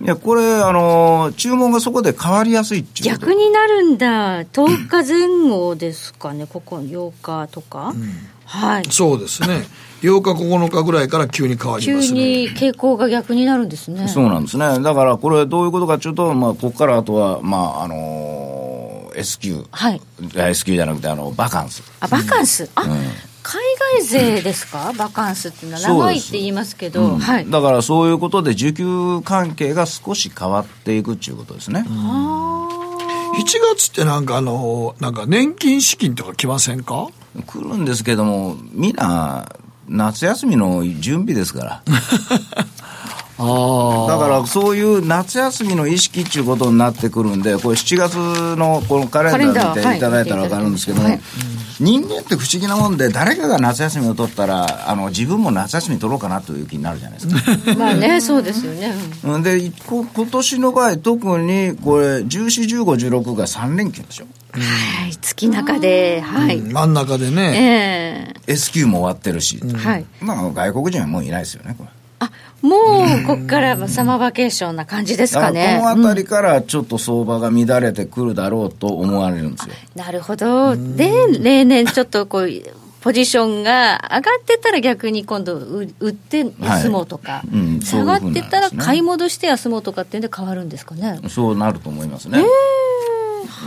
[0.00, 3.04] いや、これ、あの、注文がそこで変わりやすいっていう。
[3.06, 4.44] 逆になるんだ。
[4.44, 7.92] 10日前後ですかね、ここ8日とか。
[8.44, 8.84] はい。
[8.88, 9.66] そうですね。
[10.02, 12.20] 8日9日ぐらいから急に変わり急ますね。
[12.20, 14.06] に傾向が逆になるんですね。
[14.08, 14.80] そうなんですね。
[14.80, 18.67] だからこれどういうことかというと、まあ、ここからあとは、まあ、あの
[19.18, 20.00] S q はい。
[20.34, 21.82] S q じゃなくて、あの、バカンス。
[22.00, 22.68] あ、バカンス？
[22.74, 22.88] あ、ん
[23.42, 23.62] 海
[24.00, 24.92] 外勢ですか？
[24.96, 27.02] バカンスっていうのは長いって言いますけど。
[27.02, 27.50] うんはい。
[27.50, 31.84] だからそういうことで需給関係が少し変わっていくっていうことですね。
[31.88, 33.44] 1
[33.76, 37.08] 月ってなんかあの、なんか年金資金とか来ませんか？
[37.46, 39.48] 来るんですけども、みんな、
[39.88, 41.82] 夏休みの準備ですから。
[43.40, 43.42] あ
[44.08, 48.16] だからそういう夏休みの意識っていうことになってくるんで、これ7月
[48.56, 51.18] のこのカレンダー見ていただいたら分かるんですけども、
[51.80, 57.74] 人間って不思議なもんで、誰かが夏休みを取ったら、あの自分も夏休み取ろうかなという気になるじゃないですか。
[57.78, 58.94] まあね、そうですよね。
[59.24, 64.24] うんで、こ今年の場合、特にこれ、14、15、16が3連休でしょ。
[64.52, 66.60] はい、月中で、はい。
[66.60, 67.52] 真ん中でね。
[67.54, 70.06] ええ S q も終わってるし、はい。
[70.20, 71.90] まあ外国人はもういないですよね、これ。
[72.62, 72.76] あ、も
[73.22, 75.78] う、こっからサマーバケーションな感じですだかね。
[75.80, 79.74] この辺りからちょっと相場が乱れてくるだろうと思われるんですよ。
[79.94, 80.76] なるほど。
[80.76, 82.50] で、例年ちょっとこう、
[83.00, 91.20] ポジションが上がってたら逆に今度う売って休もうとか、いうんそううねがってたら買い戻して休もうとかっていうんで変わるんですかね。
[91.28, 92.42] そうなると思いますね。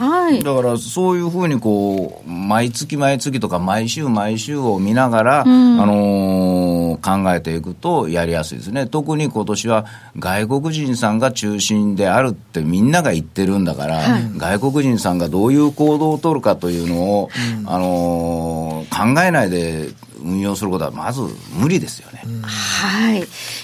[0.02, 0.44] はい。
[0.44, 8.86] だからそういうふうにこう、毎月毎月とか毎週毎週を見ながら、んあのー考えていくとやりやすいですね。
[8.86, 9.86] 特に今年は
[10.20, 14.02] 外国人さんが中心であるってみんなが言ってるんだから、
[14.38, 17.30] 外国人さんがどういう行動を取るかというのを、
[17.66, 19.90] あのー考えないで
[20.24, 21.22] 運用することはまず
[21.54, 22.24] 無理ですよね。
[22.44, 23.24] はい。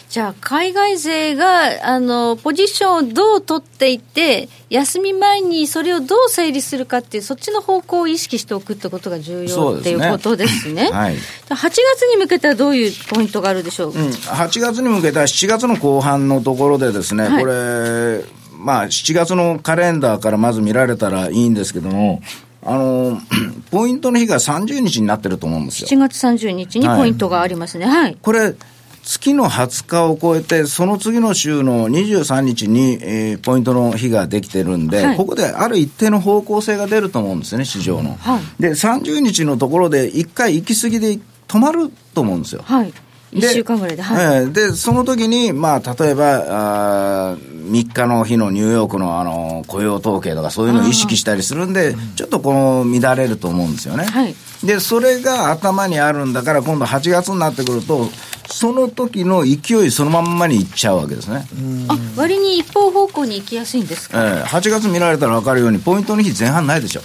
[0.10, 10.89] じゃあ、海外勢が、あの、ポジションをどう取っていって、休み前にそれをどう整理するかっていう、そっちの方向を意識しておくってことが重要っていうことですね。
[10.91, 18.24] はいじゃあ8月に向けてはどういうポイントがあるでしょう、うん、8月に向けた7月の後半のところでですね、はいこれ、
[18.58, 22.22] まあ、7月のカレンダーからまず見られたらいいんですけども、
[22.67, 23.21] あの、
[23.71, 25.88] ポイントの日が30日になってると思うんですよ。
[25.88, 27.86] 7月30日にポイントがありますね。
[27.86, 28.17] はい。
[28.21, 28.56] これ、
[29.03, 38.17] 月の20日を超えて、その次の週の23日に、えーポイントの日ができてるんで、はいここである一定の方向性が出ると思うんですよね、市場の。
[38.19, 42.63] はいで、30日のところで、一回行き過ぎで止まると思うんですよ。
[42.65, 42.93] はい。
[43.32, 44.01] 1で週間ぐらいで。
[44.01, 44.43] はい。
[44.43, 54.06] ええで、その時に、まあ、例えば、あー3日の日のニューヨークのあの雇用統計とかそういうのを意識したりするんで、ちょっとこの乱れると思うんですよね。
[54.06, 58.10] はいで、それが頭にあるんだから、今度8月になってくると、
[58.49, 61.45] その時の勢いそのまんまにいっちゃうわけですね。
[61.89, 67.01] あ、割に一方方向に行きやすいんですか、ええ8月見られたら分かるように、ポイントの日前半ないでしょ。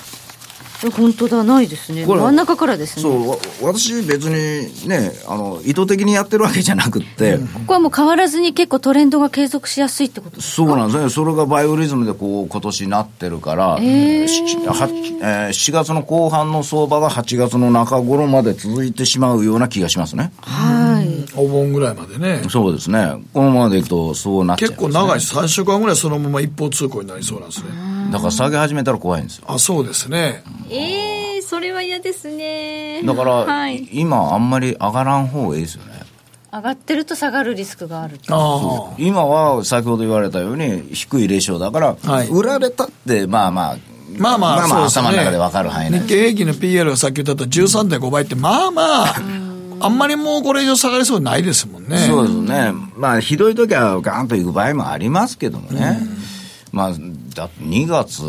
[0.84, 2.06] え本当だ、ないですね。
[2.06, 3.02] 真ん中からですね。
[3.02, 11.08] そう、わ私別にね、あの、意図的にやってるわけじゃなくって、ここはもう変わらずに結構トレンドが継続しやすいってことですそうなんですね。
[11.10, 20.32] それがバイオリズムでこう、今年なってるから、へーえー7月の後半の相場が8月の中頃まで続いてしまうような気がしますね。
[20.40, 21.24] はい。
[21.36, 22.42] お盆ぐらいまでね。
[22.48, 23.14] そうですね。
[23.32, 24.86] このままでいくとそうなっちゃいます、ね。
[24.88, 27.91] 結構長い3週間ぐらいそのまま一方通行になりそうなんですね。
[28.12, 29.44] だから下げ始めたら怖いんですよ。
[29.48, 30.42] あ、そうですね。
[30.70, 33.02] えー、それは嫌ですね。
[33.04, 33.88] だから、はい。
[33.92, 35.92] 今あんまり上がらん方がいいですよね。
[36.52, 38.92] 上がってると下がるリスクがあると。
[38.92, 43.76] あ今は先ほど言われたように低いレシオだから、はい売られたってまあまあ、
[44.18, 49.14] まあまあ、まあまあ頭の中で分かる範囲内日経平均の PL がさっき言った13.5倍って、まあまあ、
[49.80, 51.96] あんまりもうこれ以上下がりそうにないですもんね。
[51.96, 56.00] そうですね、まあ、ひどい時はガーンといく場合もありますけどもね、
[56.70, 56.92] まあ、
[57.34, 58.22] だって2月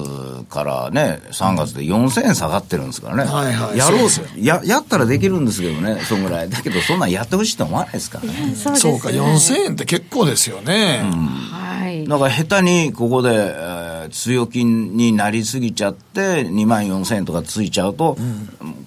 [0.50, 8.56] からね、3月で4000円下がってるんですからね、はいはいやろうすややったらできるんですけどね、そんぐらい、だけど、そんなんやってほしいと思わないですからね。
[8.56, 11.04] そうですそうか、4000円って結構ですよね。
[11.52, 12.08] はい。
[12.08, 18.18] だから下手にここで、えー強気になりすぎちゃって、2万4000円とかついちゃうと、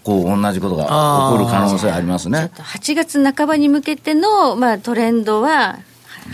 [0.02, 2.50] こう同じことが起こる可能性ありますね。
[2.54, 5.78] 8月半ばに向けての、まあ、トレンドは、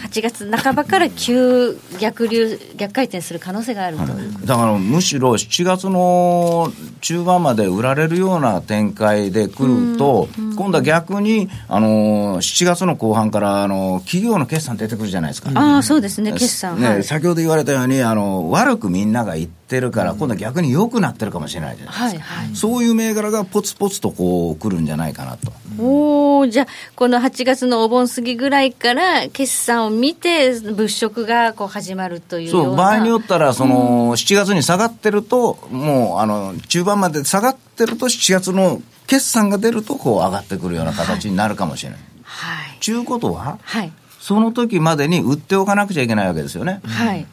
[0.03, 4.47] 8月半ばから急逆流、逆回転する可能性があるという。
[4.47, 15.51] だからむしろ7月の中盤まで売られるような展開で来ると、今度は逆に、あの7月の後半からあの企業の決算出てくるじゃないですか。
[15.55, 16.81] ああ、そうですね、決算。
[16.81, 17.05] ねはい。
[17.05, 22.35] 先ほど言われたようにあの、悪くみんなが言ってるから、今度は逆に良くなってるかもしれないじゃないですか。
[22.35, 22.57] はい、はい。
[22.57, 25.53] そういう銘柄がポツポツとこう来るんじゃないかなと。
[25.79, 32.69] おおじゃあ、この8月のお盆過ぎぐらいから、決算を見て、物色がこう始まるというような。
[32.69, 41.99] そう、場合によったら、その、7月に下がってると、もう、あの、中盤まで下がってると、7月の決算が出ると、こう、上がってくるような形になるかもしれない。
[42.23, 42.79] はい。
[42.81, 43.93] ちゅうことは、はい。
[44.21, 46.81] その時までに売っておかなくちゃいけないわけですよね。
[46.87, 47.27] はい。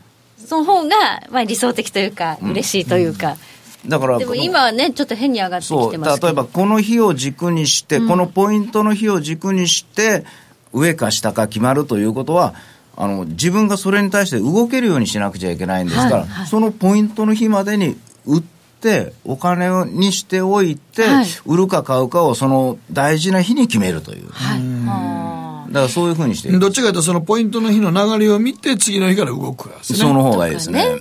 [0.49, 3.37] その方が、まあ、理想的というか、嬉しいというか。
[3.85, 6.21] だから、でも今はね、ちょっと変に上がってきてます。
[6.21, 10.25] 例えばこの日を軸にして、このポイントの日を軸にして、
[10.73, 12.55] 上か下か決まるということは、
[12.97, 17.95] あの自分がそれに対して動けるようにしなくちゃいけないんですから、はいはいそのポイントの日までに
[18.25, 18.43] 売っ
[18.81, 24.29] て、お金をにしておいて、はい売るか買うかをその大事な日に決めるという。
[24.31, 25.48] はい。
[25.69, 29.99] はだからそういうふうにしてどっちかというとそのポイントの日の流れを見て次の日から動くですね。
[29.99, 30.99] その方がいいですね。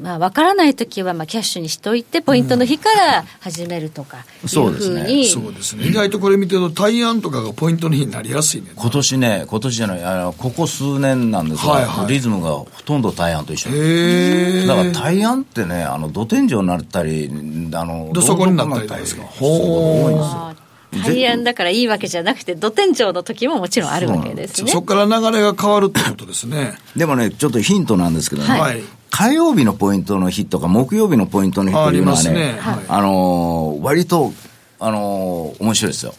[0.00, 5.86] まあ、分からないときは、まあ、キャッシュにしといて、ポイントの日から始めるとか、いうふうに、そうですね。
[5.86, 8.72] 意外とこれ見てると、対案とかがポイントの日になりやすいね。
[8.74, 17.30] 今年ね、今年じゃない、あの、ここ数年なんですが、はいはい、リズムがほとんど対案と一緒へだから対案ってね、あの、土天井になったり、
[17.74, 19.22] あの、どそこになったりですか。
[19.24, 20.59] ほ多いんですよ。
[20.92, 24.70] 大安だからいいわけじゃなくて、土天井の時ももちろんあるわけですね。
[24.72, 26.74] そこから流れが変わるってことですね。
[26.96, 34.32] でもね、ちょっとヒントなんですけどね、はい、火曜日のポイントの日とか、木曜日のポイントの日っていうのはね、あねはい、あのー、割と、
[34.80, 36.14] あのー、面白いですよ。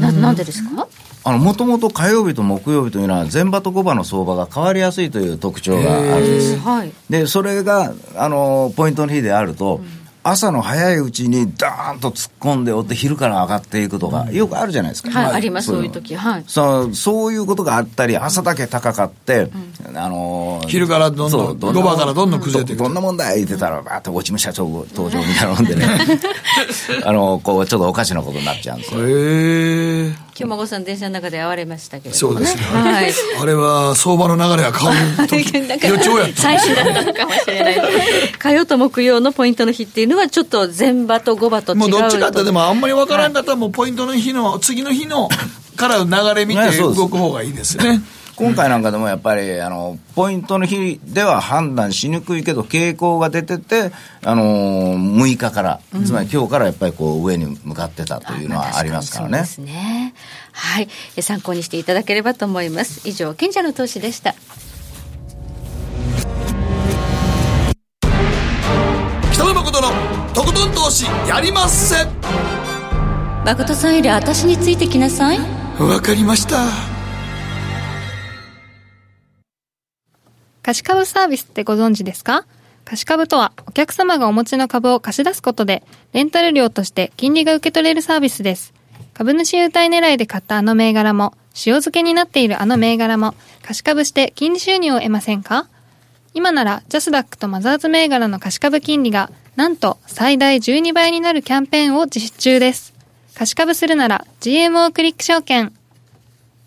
[0.00, 0.88] ななんでですか？
[1.22, 6.58] あの、もともと火曜日と木曜日というのは、前場と後場の相場が変わりやすいという特徴があるんです。
[7.10, 9.95] で、それが、あの、ポイントの日であると、うん
[10.28, 15.10] 朝の早いうちにダーンと突っ込んでおって昼から上がっていくとか、よくあるじゃないですか。
[15.10, 16.44] はい、あります、そういう時はい。
[16.48, 19.48] そう、そういうことがあったり、朝だけ高かって、
[19.94, 22.82] あの昼からどんどん、5番からどんどん崩れていく。
[22.82, 25.86] どんな問題言ってたら、バーッと落ちむ社長登場みたいなもんでね、
[27.06, 29.00] あの、こう、ちょっとおかしなことになっちゃうんですよ。
[29.06, 32.62] へ今日孫さん電車の中で会われましたけれども、そうですね。
[32.62, 33.10] はい。
[33.40, 36.42] あれは相場の流れが変わる 時予兆やった。
[36.42, 37.82] 最初だったのかもしれない。
[38.38, 45.30] 火曜と木曜のポイントの日っていうのはちょっと前場と後場と違うもうどっちかってでもあんまり分からんかったらもうポイントの日の次の日の
[45.76, 48.02] から流れ見て動く方がいいですね。
[48.36, 59.38] 今回なんかでもやっぱり、あの、ポイントの日では判断しにくいけど、傾向が出てて、あのー、6日から、うん、つまり今日からやっぱりこう上に向かってたというのはありますからね。
[59.38, 60.14] そうですね。
[60.52, 60.88] はい。
[61.22, 63.08] 参考にしていただければと思います。
[63.08, 64.34] 以上、賢者の投資でした。
[69.32, 69.88] 北野誠の
[70.34, 72.06] とことん投資やりまっせ
[73.44, 75.38] 誠さんより私についてきなさい
[75.78, 76.95] わかりました
[80.66, 82.44] 貸し株サービスってご存知ですか？
[82.84, 88.74] 貸し株とは、お客様がお持ちの株を貸し出すことで、レンタル料として金利が受け取れるサービスです。
[89.14, 95.68] 株主優待狙いで買ったあの銘柄も、塩漬けになっているあの銘柄も、貸し株して金利収入を得ませんか？
[96.34, 102.92] 今なら、ジャスダックとマザーズ銘柄の貸し株金利が、なんと最大12倍になるキャンペーンを実施中です。
[103.36, 105.72] 貸し株するなら、GMO クリック証券。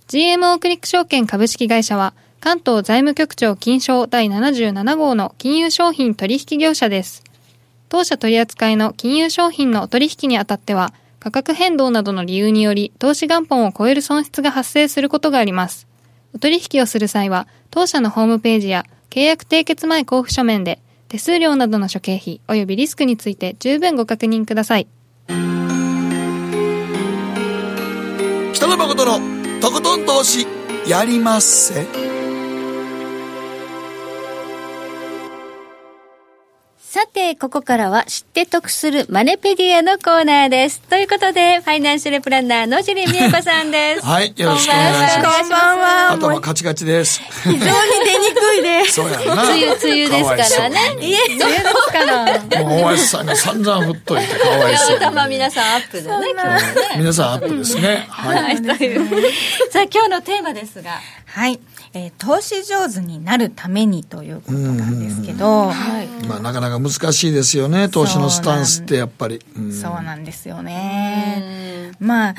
[0.08, 7.24] GMO クリック証券株式会社は、関東財務局長金賞第77号の金融商品取引業者です。
[7.90, 15.86] 当社取扱いの金融商品の取引にあたっては、価格変動などの理由により、投資元本を超える損失が発生することがあります。
[16.34, 20.80] お取引をする際は、当社のホームページや契約締結前交付書面で、
[21.10, 24.88] 手数料などの諸経費及びリスクについて十分ご確認ください。
[28.54, 29.20] 北野誠の
[29.60, 30.46] とことん投資
[30.88, 32.09] やりまっせ。
[36.92, 40.82] さて、ここからは知って得するマネペディアのコーナーです。
[40.82, 44.02] ということで、ファイナンシャルプランナー野尻美恵子さんです。
[44.04, 45.40] はい、よろしくお願いします。
[45.42, 46.12] こんばんは。
[46.14, 47.22] 頭カチカチです。
[47.44, 47.70] 非常に出に
[48.34, 48.94] くいです。
[48.94, 49.44] そうやな。
[49.44, 50.78] 梅雨、梅雨ですからね。
[51.00, 52.64] いえ、梅雨ですから。
[52.64, 54.98] もう、大橋さんが散々振っといて、かわいそう。
[54.98, 56.98] 頭皆さんアップでね、今日ね。
[56.98, 58.08] 皆さんアップですね。
[58.10, 58.58] はい。
[59.70, 61.00] さあ、今日のテーマですが。
[61.28, 61.60] はい。
[61.94, 71.92] えー、投資上手になるためにということなんですけど、はい、まあ、なかなか難しいですよね投資のスタンスってやっぱり、うん、そうなんですよね。
[72.00, 72.36] まあ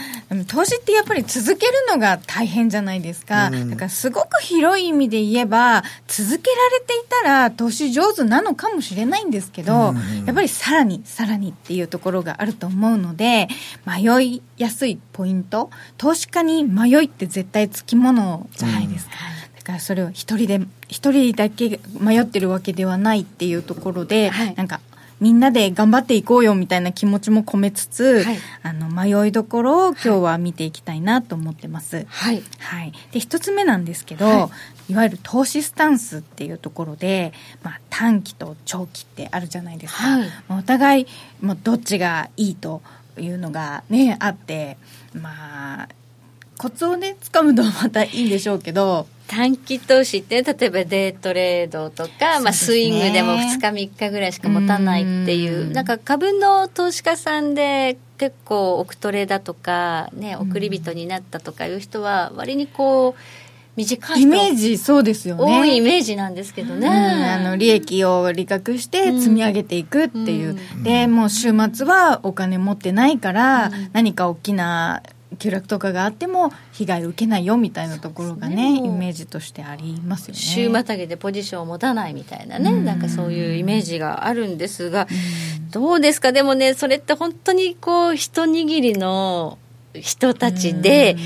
[0.47, 9.93] 投資ってやっぱり続けるのが大変じゃないですか、だからすごく広い意味で言えば続けられていたら投資上手なのかもしれないんですけど、や
[10.31, 13.49] っぱりさらにさらにっていうところがあると思うので
[13.85, 24.81] 迷いやすいポイント投資家に迷いって絶対つきものじゃないですか、うんだからそれを一人で一人だけ迷ってるわけではないっていうところで、はい、なんか
[25.21, 32.07] みんなで頑張っていこうよみたいな気持ちも込めつつ、はい、あの迷いどころを今日は見ていきたいなと思ってます。
[32.09, 32.43] はい。
[32.59, 32.93] はい。
[33.13, 34.51] で、一つ目なんですけど、は
[34.89, 40.03] い、いわゆる投資スタンスっていうところで、まあ短期と長期ってあるじゃないですか。
[40.03, 41.07] はい、お互い、
[41.43, 42.81] もうどっちがいいと
[43.19, 44.79] いうのがね、あって、
[45.13, 45.89] まあ、
[46.61, 63.21] コツをね、掴むとまたいいんでしょうけど、短期投資って例えばデートレードとか、ね、まあ、スイングでも2日3日ぐらいしか持たないっていうなんか株の投資家さんで結構億トレだとか、ね、送り人になったとかいう人は割にこう
[63.77, 65.61] 短いイメージそうですよね。
[65.61, 75.03] 多いイメージなんですけどね、うん、あの利益を利確して積み上げていくっていう、うん、でもう週末はお金持ってないから、何か大きな
[75.41, 80.39] 急落とかがあっても被害を受けないよみたいなところがねイメージとしてありますよね。
[80.39, 85.09] 週またぎでポジションを持たないみたいなね、なんかそういうイメージがあるんですが、
[85.73, 86.31] どうですか？
[86.31, 89.59] でもねそれって本当にこう一握りの
[89.95, 91.17] 人たちで、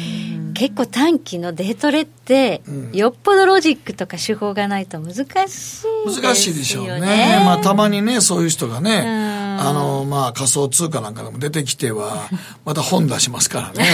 [0.54, 2.62] 結構短期のデートレって、
[2.92, 6.22] よっぽどロジックとか手法がないと難しいですよね。
[6.22, 7.42] 難しいでしょうね。
[7.44, 12.28] まあ、たまにね、そういう人がね、あの、まあ、仮想通貨なんかでも出てきては、
[12.64, 13.84] また本出しますからね。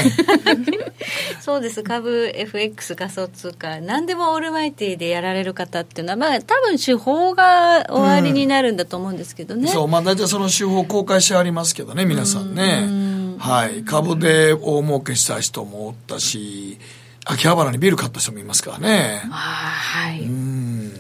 [1.41, 13.10] そうです株 FX 仮想通貨何でもオールマイティでやられる方っていうのはまあ多分手法が終わりになるんだと思うんですけどね、そう、まあ、大体その手法公開してありますけどね、皆さんね。
[13.41, 13.83] はい。
[13.85, 16.79] 株で大儲けした人もおったし、
[17.25, 19.23] 秋葉原にビール買った人もいますからね。
[19.31, 20.23] はい。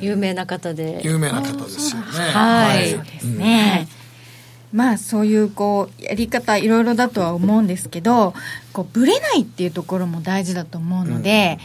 [0.02, 1.00] 有名な方で。
[1.04, 2.06] 有名な方ですよね。
[2.32, 2.90] はい。
[2.92, 3.88] そうですね、
[4.72, 8.34] まあそういうこうやり方いろいろだとは思うんですけど
[8.72, 11.58] こうブレないっていうところも大事だと思うので、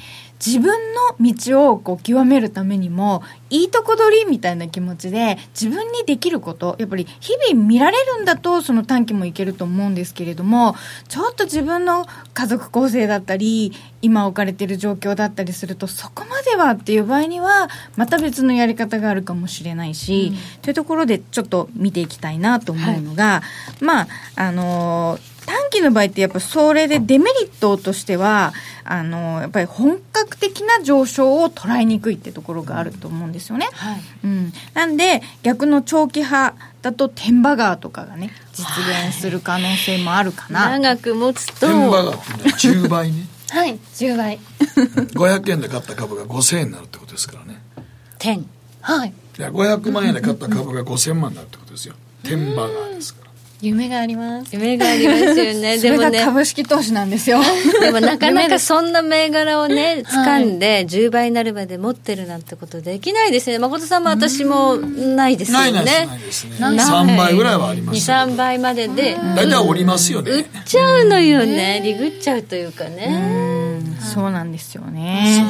[0.43, 10.75] 自分の道をこう極めるためにもいいとこ取りみたいな気持ちで自分にできることやっぱり日々見られるんだとその短期もいけると思うんですけれども
[11.07, 13.71] ちょっと自分の家族構成だったり
[14.01, 23.41] 今置かれている状況だったりするとそこまではっていう場合にはまた別のやり方があるかもしれないし、というところでちょっと見ていきたいなと思うのが、
[23.81, 33.67] まああのー短期の場合ってやっぱそれでデメリットとしてはあのーやっぱり本格的な上昇を捉えにくいってところがあると思うんですよね。
[34.23, 38.65] うん、なんで逆の長期派だと天馬川とかがね実
[39.09, 40.69] 現する可能性もあるかな。
[40.79, 43.27] 長く持つと天馬川ってね、10倍ね。
[43.49, 44.39] はい10倍
[45.13, 47.61] 500円で買った株が5000円になるってことですからね。
[48.17, 48.45] 天
[48.81, 51.95] はいいや、500万円で買った株が5000万になるってことですよ。
[52.23, 53.24] 天馬川ですから。
[53.67, 54.49] 夢があります。
[54.53, 55.77] 夢がありますよね。
[55.81, 56.19] でもね。
[56.23, 57.39] 株式投資なんですよ。
[57.81, 63.59] でもなかなかそんな銘柄をね掴んで10倍になるまで持ってるなんてことできないですね。
[63.59, 65.71] 誠さんも私もないですよね。
[65.71, 66.51] ないないですね。
[66.59, 66.75] ない。
[66.77, 68.15] 3倍ぐらいはありますよ。
[68.17, 69.17] 23倍までで。
[69.35, 70.45] 大体折りますよ売っね。
[70.65, 71.81] ちゃうのよね。
[71.83, 73.81] リグっちゃうというかね。
[74.13, 75.43] そうなんですよね。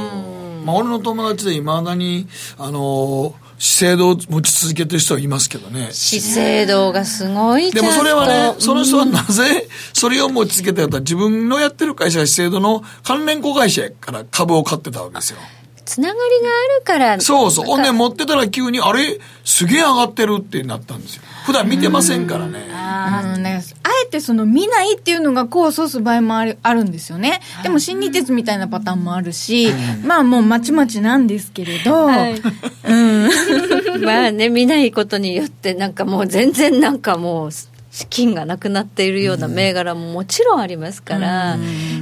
[0.66, 5.89] まあ、俺の友達でいまだに、あのー資生堂を持ち続けてる人はいますけどね。
[5.91, 15.39] 資生堂がすごいでもそれはね、その人はなぜそれを持ち続けてるか自分のやってる会社が資生堂の関連子会社やから株を買ってたわけですよ。
[15.85, 17.65] つながりがあるからそうそう。
[17.65, 19.19] ほんで持ってたら急に、あれ？
[19.43, 21.21] すげえ上がってるってなったんですよ。
[21.45, 22.59] 普段見てませんからね。
[22.59, 27.39] うんねあえてその見ないっていうのが功を奏す場合もあるあるんですよね。
[27.63, 29.69] でも新日鉄みたいなパターンもあるし、
[30.03, 32.41] まあもうまちまちなんですけれど、はい
[32.83, 33.29] うん。
[34.03, 37.51] まあね見ないことによってなんかもう全然なんかもう
[37.95, 41.55] 資金がなくなっているような銘柄ももちろんありますから、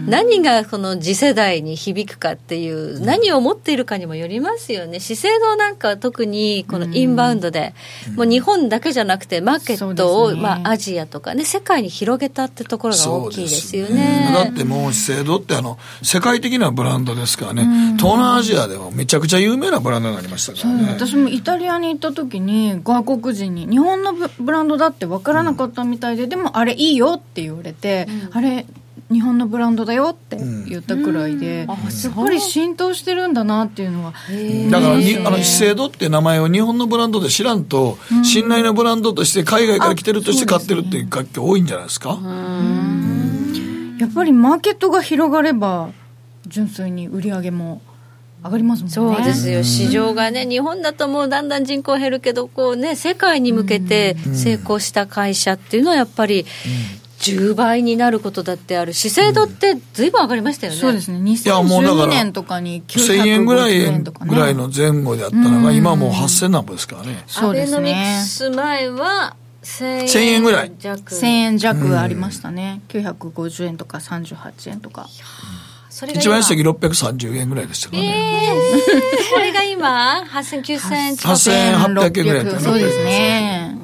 [0.08, 5.00] 何がこの次世代に響くかっていう、何を持っているかにもよりますよね。
[5.00, 7.76] 資生堂なんかは特にこのインバウンドで、
[8.16, 14.32] もう日本だけじゃなくてマーケットを、まあ、アジアとかね世界に広げたってところが大きいですよね。
[14.34, 17.68] だってもう資生堂ってあの、世界的なブランドですからね、
[18.00, 20.88] 東南アジアではめちゃくちゃ有名なブランドになりましたからね。
[20.90, 28.66] 私もイタリアに行った時に外国人に日本のブブランドだって分からなかったみたいで、でもあれいいよって言われて、あれ
[29.12, 34.14] 日本のブランドだよって言ったくらいで、やっぱり浸透してるんだなっていうのは
[34.72, 42.20] だからに、あの、資生堂って名前を日本のブランドで知らんと、信頼のブランドとして海外から来てるとして買ってるっていう楽器多いんじゃないですか？
[44.00, 45.92] やっぱりマーケットが広がれば
[46.48, 47.82] 純粋に売り上げも
[48.44, 48.94] 上がりますもんね。
[48.94, 56.46] そうですよ、市場がね、日本だともうだんだん人口減るけど、こうね、世界に向けて成功した会社っていうのは、やっぱり
[57.20, 60.80] 10倍になることだってある、資生堂ってずいぶん上がりましたよね。
[60.80, 61.20] そうですね。
[61.46, 64.34] やもうだから2012年とかに1000円ぐらい950円とかね。
[64.34, 67.24] ぐらいの前後であったのが、今もう8000何歩ですからね。
[67.28, 70.72] そうですアベノミクねス前は1000円1000円ぐらい。
[70.78, 75.08] 弱1000円弱ありましたね、950円とか38円とか
[75.94, 76.22] それが今。
[76.22, 78.50] 一番安い時630円ぐらいでしたからね。
[78.50, 81.16] えー、これが今8000、9000円。
[81.16, 83.78] 近く8800円ぐらいだったそうですね。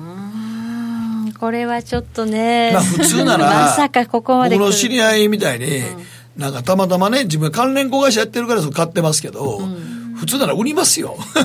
[1.40, 5.84] これはちょっとね、まあ普通なら、まさかここまでの知り合いみたいに、
[6.36, 9.62] なんかたまたまね、自分関連子会社やってるからそう買ってますけど、
[10.18, 11.16] 普通なら売りますよ。
[11.36, 11.42] そ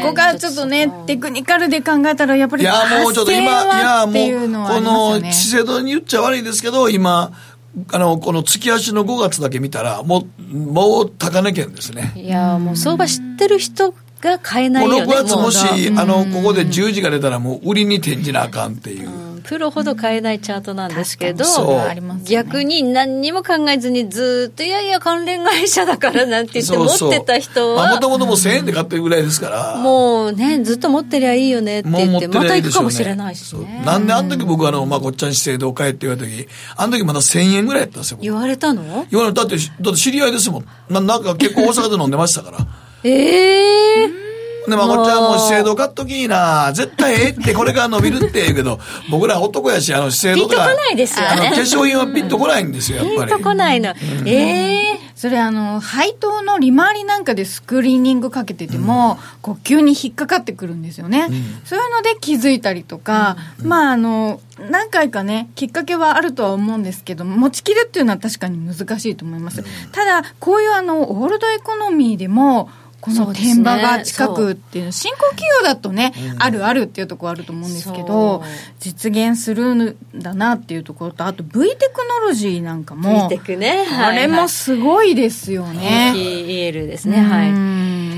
[0.00, 2.72] こがちょっとねテクニカルで考えたらやっぱりいや、
[3.02, 5.26] もうちょっと今、い8000や、もはっていうのう、はあこりますよね。
[5.26, 7.32] の、資生堂に言っちゃ悪いですけど、今、
[7.92, 12.12] あの、この月足の5月だけ見たら、もう、もう高値圏ですね。
[12.16, 19.23] いやもう相場知ってる人が買えないもうよね6月もし、うあの、ここで10時が出たらもう売りに転じなあかんっていう。
[19.44, 21.44] プロほど買えないチャートなんですけど、
[22.24, 29.76] 逆に何にも考えずにずっと、いやいや、関連会社だからなんて言って持ってた人は、もともともう1000円で買ってるぐらいですから。
[29.76, 33.54] もうね、ずっと持ってりゃいいよねって言って、もう持ってりゃまた行くかもしれないし。
[33.84, 38.16] なんであの時僕あの、まあ、ごっちゃん資生堂買えって言われた時、あの時まだ1000円ぐらいやったんですよ。
[38.16, 39.06] 僕言われたの？
[39.10, 40.64] 言われただって、だって知り合いですもん。
[40.88, 42.58] ななんか結構大阪で飲んでましたから。
[43.04, 44.23] ええ
[44.68, 46.72] で、まこっちゃんも資生堂買っときいな。
[46.72, 48.78] 絶対ええって、これから伸びるって言うけど、
[49.10, 50.56] 僕ら男やし、あの資生堂とか。
[50.56, 53.30] ピンとこないですよねあの、化粧品はピンとこないんですよ、やっぱり。
[53.30, 53.94] ピンとこないの。
[54.24, 61.28] ええそれあの配当の利回りなんかでスクリーニングかけてても、こう急に引っかかってくるんですよね、
[61.64, 72.68] そういうので気づいたりとか、まああの何回かねきっかけはあるとは思うんですけど持ちきるっていうのは確かに難しいと思います、ただこういうあのオールドエコノミーでも
[73.04, 78.42] この天場が近くっていう新興企業だとね、あるあるっていうところあると思うんですけど
[78.80, 83.86] 実現するんだなっていうところとあと V テクノロジーなんかも見てくね。
[83.90, 86.14] あれもすごいですよね。
[86.16, 87.20] EL ですね。
[87.20, 87.50] はい。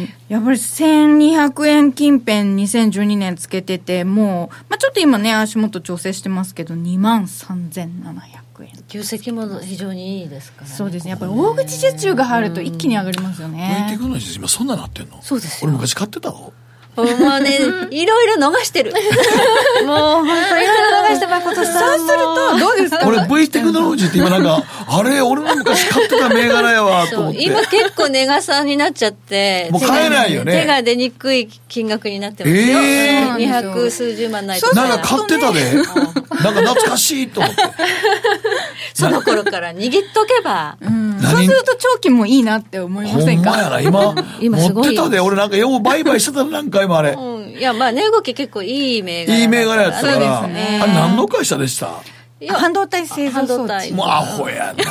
[0.05, 0.09] い。
[0.28, 8.70] やっぱり1200円近辺2012年つけてて、もう、まあちょっと今ね、足元調整してますけど、2万3700円。
[8.88, 10.74] 業績も非常にいいですからね。
[10.74, 11.11] そうですね。
[11.11, 13.94] やっぱり大口受注が入ると一気に上がりますよね。
[13.98, 15.20] クノロジー今そんななってんの？
[15.22, 16.52] そうですよ俺昔買ってたの？
[16.96, 17.59] もうね、
[17.90, 18.90] いろいろ逃してる。
[19.84, 21.98] もう本当いろいろ逃して誠さん。
[22.00, 23.07] そうすると、どうですか？
[23.07, 27.44] 俺 V テクノロジーって今なんか、あれ、俺の昔買ってた銘柄やわ、と思って。
[27.44, 29.68] 今結構値がさになっちゃって。
[29.72, 32.62] もう買えないよね手が出にくい金額になってますよ。
[32.62, 34.74] えー二百数十万ないと。
[34.74, 35.61] なんか買ってたで。
[36.43, 37.62] なんか懐かしいと思って。
[38.95, 40.76] その頃から握っとけば。
[40.80, 43.51] うんそうすると長期もいいなって思いまほせんか？
[43.51, 44.14] んまやな、今。
[44.41, 47.12] 今すごい持ってたで、俺なんかよう売買してたの何回もあれ。
[47.12, 47.51] うん。
[47.59, 49.39] いや、まあ値動き結構いい銘柄。
[49.39, 50.12] いい銘柄やったから。
[50.12, 51.89] そうですねあれ何の会社でした？
[52.39, 53.95] いや半導体製造装半導体置。
[53.95, 54.84] もうアホやな。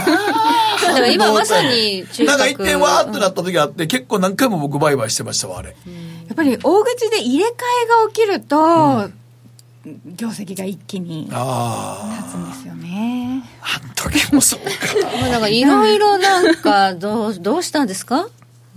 [0.88, 5.70] だから今まさに中なん核か一点わーってなった時あって、結構何回も僕売買してましたわ、あれ。
[5.70, 5.74] や
[6.34, 7.52] っぱり大口で入れ替え
[8.06, 9.10] が起きると、
[10.16, 13.44] 業績が一気にあ立つんですよね。
[13.62, 13.80] あ。
[13.84, 15.18] あん時もそうか。
[15.18, 18.28] もうなんかいろいろなんか、どう、どうしたんですか？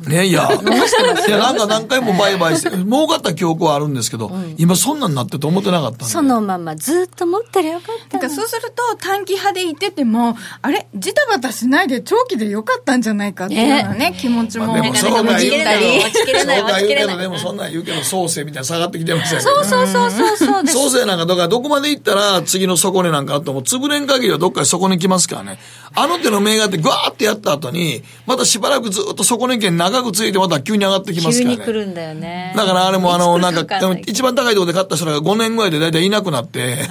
[0.07, 0.49] ねいや。
[1.27, 6.05] いや、なんか何回も売買して、 儲かった記憶はあるんですけど、今そんなんなってると思ってなかったんで。
[6.07, 10.87] そのままずっと持ってりゃよかったなんかそうすると短期派でいてても、あれ？
[10.95, 14.67] ジタバタしないで長期でよかったんじゃないかっていうのはね、気持ちも。
[14.67, 19.45] まあでもそうか言うけど、持ちきれない持ちきれないそうか言うけど、持ちきれないでもそんなん言うけど、創生みたいな下がってきてましたよね。
[19.45, 20.75] そうそうそうそうそうです。
[20.75, 25.59] 創生なんか、だからどこまで行ったら次の底値なんかあっても、潰れん限りはどっかで底値来ますからね。
[25.95, 31.61] あの手の銘柄ってガーってやった後に、またしばらくずっと底値圏長くついてまた急に上がってきます急からね。
[31.61, 32.53] に来るんだよね。
[32.57, 36.87] だからあれもあの、なんかるわんない、一番高いところで買った人が5年ぐらいで大体いなくなって、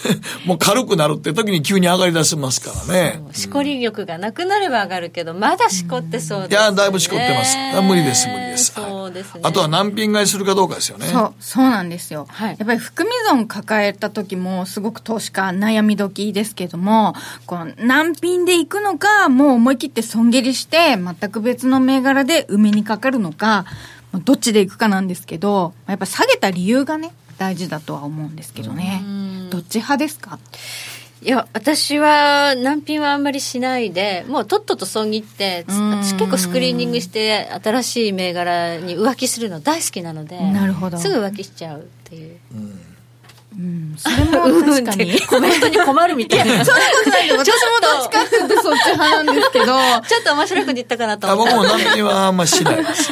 [0.44, 3.22] もう軽くなるって時に急に上がり出しますからね。
[3.32, 6.56] しこり力がなくなれば上がるけど、まだしこってそうです、ね。
[6.56, 7.56] いや、だいぶしこってます。
[7.76, 8.72] あ無理です、無理です。
[8.74, 9.40] そうですね。
[9.42, 11.06] あとは難品買いするかどうかですよね。
[11.06, 12.26] そう、そうなんですよ。
[12.28, 17.14] はいやっぱり含み損抱えた時もすごく投資家悩み時ですけども、
[17.46, 23.64] この難品で行くのか、もう思い切って損切りして、全く別の銘柄で埋めにかかるのか、
[24.12, 29.02] まあどっちで行くかなんですけど、やっぱ下げた理由がね、大事だとは思うんですけどね。
[29.50, 30.38] どっち派ですか？
[31.22, 40.96] いや、私は難品はあんまりしないで、もうとっとと損切って、私結構スクリーニングして、新しい銘柄に浮気するの大好きなので、なるほど。
[40.96, 42.38] すぐ浮気しちゃうっていう。
[42.54, 42.56] う
[43.56, 45.20] ん、それも確かに。
[45.22, 46.64] コメントに困るみたいな。
[46.64, 49.64] そんなことないけど、私もどっちかっていうとそっち派なんですけど、
[50.06, 51.56] ちょっと面白く言ったかなとあ思った。
[51.56, 53.10] 僕も難品はあんましないです。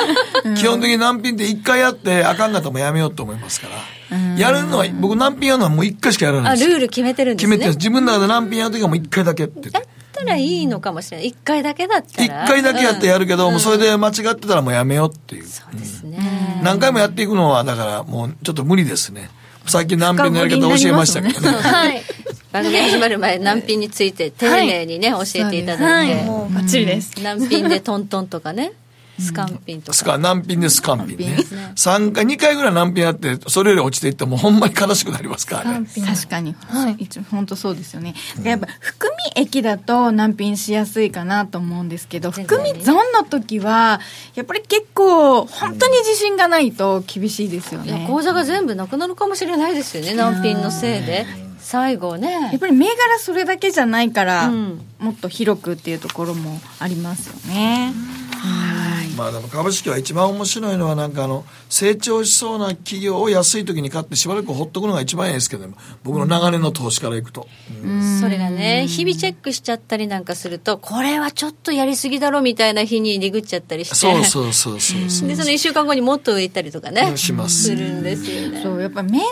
[0.56, 4.18] 基本的に難品って一回やってあかんかっもうやめようと思いますから。
[4.38, 6.70] やるのは、僕難品やるのはもう一回しかやらなあ、いです。
[6.70, 7.56] ルール決めてるんですね。
[7.56, 9.70] 決めてる自分の中で難品やるときはもう一回だけって言って。
[9.72, 9.82] だっ
[10.12, 11.26] たらいいのかもしれない。
[11.26, 12.44] 一回だけだった一ら。
[12.48, 15.42] 回だけやってやるけど、うんもうそれで間違ってたらもうやめようっていう。
[15.42, 15.48] で
[15.84, 16.60] すね。
[16.62, 19.30] 何回もやっていくのは、だからもうちょっと無理ですね。
[19.68, 21.48] さっき難品のやり方教えましたけどね。
[21.58, 22.02] はい。
[22.50, 26.24] 番組始まる前、難品について丁寧にね、教えていただいて。
[26.24, 27.22] もうバッチリです。
[27.22, 28.72] 難品でトントンとかね、
[29.20, 29.96] スカンピンとか。
[29.96, 31.36] スカ、難品でスカンピンね。
[31.74, 35.86] 3回、2回ぐらい難品やって、それより落ちていってもほんまに悲しくなりますからね。
[36.06, 36.54] 確かに。
[36.68, 36.96] はい。
[36.98, 38.14] 一応、本当そうですよね。
[38.42, 44.00] やっぱ、含み益だと難品しやすいかなと思うんですけど、含み損の時は、
[44.34, 48.06] やっぱり結構、本当に自信がないと厳しいですよね。
[48.08, 51.26] 口座が全部なくなるかもしれないですよね、難品のせいで。
[51.60, 52.18] 最後やっ
[52.50, 52.56] ね。
[52.58, 57.92] ぱり銘柄それだけじゃないから、うんもっと広くっていうところもありますよね。
[58.32, 58.77] はい。
[59.18, 65.66] まあでも株式は一番面白いのはなんかあの成長しそうな企業を安い時に買ってしばらくほっとくのが一番いいですけど
[66.04, 67.48] 僕の長年の投資からいくと、
[67.82, 73.96] うん、それがね日々チェックしちゃったりなんかするとこれはちょっとやりすぎだろみたいな日にリグっちゃったりして。
[73.96, 79.24] そうそうそうそうそうでその1週間後にもっと上行ったりとかねしますするんですよねそうやっぱ銘柄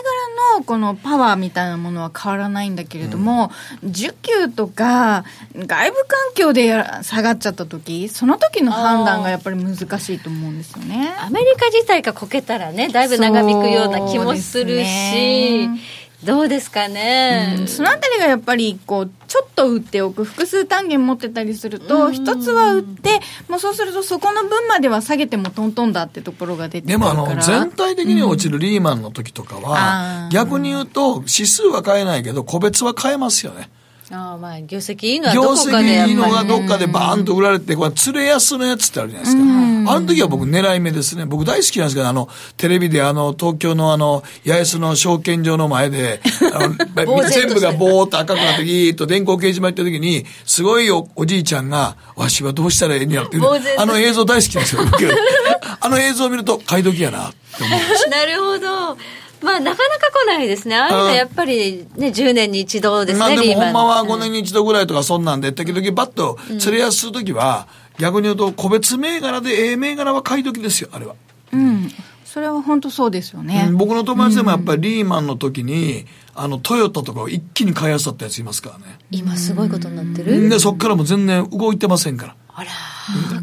[0.57, 3.51] のこのパワーみたいなものは変わらないんだけれども、
[3.83, 5.23] うん、需給とか
[5.55, 6.67] 外部環境で
[7.03, 11.15] 下がっちゃった時その時の判断がやっぱり難しいと思うんですよね。
[11.19, 15.69] アメリカ自体がこけたらねだいぶ長引くような気もするし、
[16.23, 33.69] どうですかね、うん、そのあたりがやっぱりこうちょっと売っておく複数単元持ってたりすると一つは売ってもうそうするとそこの分までは下げてもトントンだってところが出てでもあの全体的に落ちるリーマンの時とかは、うん、逆に言うと指数は買えないけど個別は買えますよね
[34.09, 39.91] あまあ業績いいのはどこかで業績いいのがどっかでバーンと売られて、これ、釣れ安のやつってあるじゃないですか。
[39.91, 41.25] あの時は僕狙い目ですね。
[41.25, 46.21] 僕大好きなんですけど、あの、テレビであの、東京のあの、八重洲の証券所の前で、
[47.29, 53.43] 全部がボーっと赤くなってギーッと電光掲示板行った時に、すごいおおじいちゃんが、わしはどうしたらええんやってる。
[53.77, 54.81] あの映像大好きなんですよ。
[55.81, 58.07] あの映像を見ると、買い時やなって思います。
[58.09, 58.97] なるほど。
[59.41, 60.75] まあ、なかなか来ないですね。
[60.75, 67.67] ああいうのやっぱりね、10年に一度ですね、まあでもほんまは5年に一度ぐらいとかそんなんで、時々バッと釣れやすいときは、
[67.99, 71.15] 逆に言うと個別銘柄で、ええ銘柄は買い時ですよ、あれは。
[71.53, 71.91] うん。
[72.25, 73.69] それは本当そうですよね。
[73.73, 78.99] 僕の友達でもやっぱりリーマンの時に、あの、トヨタとかを一気に買いあさったやついますからね。
[79.09, 82.35] 今すごいことになってるで、そっからも全然動いてませんから。
[82.53, 82.69] あら。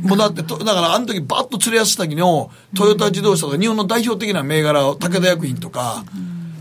[0.02, 6.04] もうだって、だからあの時バッと釣れやすた時のトヨタ自動車とか日本の代表的な銘柄を武田薬品とか、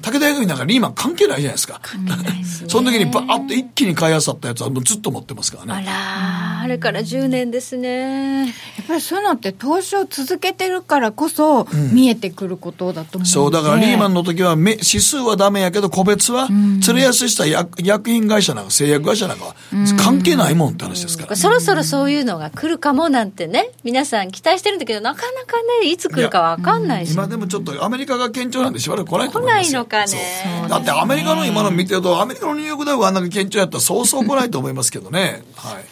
[0.03, 1.79] 武田薬品なんかリーマン関係ないじゃないですか。
[1.81, 2.69] 関係ないですね。
[2.69, 5.89] その時にバーッと一気に買いあさったやつはもうずっと持ってますからね。
[5.89, 8.45] あらあれから10年ですね。
[8.45, 8.51] や
[8.83, 16.47] っぱりそういうのって投資を続けてるからこそ見えてくることだと思う、うん、そう、だからリーマンの時は指数はダメやけど個別は、
[16.81, 19.55] 釣れやすいした薬薬品会社なんか製薬会社なんかは
[19.97, 30.67] 関係ないもんって話ですから、そろそろそういうのが来るかもなんてね、皆さん期待してるんだけど、なかなかね、いつ来るかわかんないし、今でもちょっとアメリカが堅調なんでしばらく来ないと思います来ないのかね。
[30.67, 35.43] だってアメリカの今の見てると、アメリカのニューヨークダウがあんなに堅調やったらそうそう来ないと思いますけどね。
[35.55, 35.83] はい。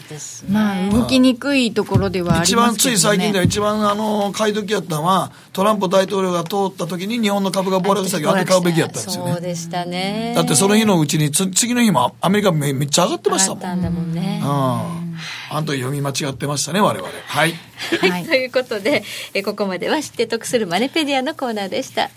[0.50, 9.32] まあ、動きにくいところではありますけど、ね、一番つい最近では一番あの、買い時やったのは、トランプ大統領が通った時に日本の株が暴落した時あれ買うべきやったんですよね。
[9.32, 10.32] そうでしたね。
[10.34, 13.58] だってその日のうちに、次の日もアメリカめめっちゃ上がってましたもん。
[13.60, 14.40] 上がったんだもんね。
[14.42, 15.12] うん。
[15.50, 17.08] あんと読み間違ってましたね、我々。
[17.26, 17.54] はい。
[18.00, 22.10] はい、ということで、えここまでは知って得するマネペディアのコーナーでした。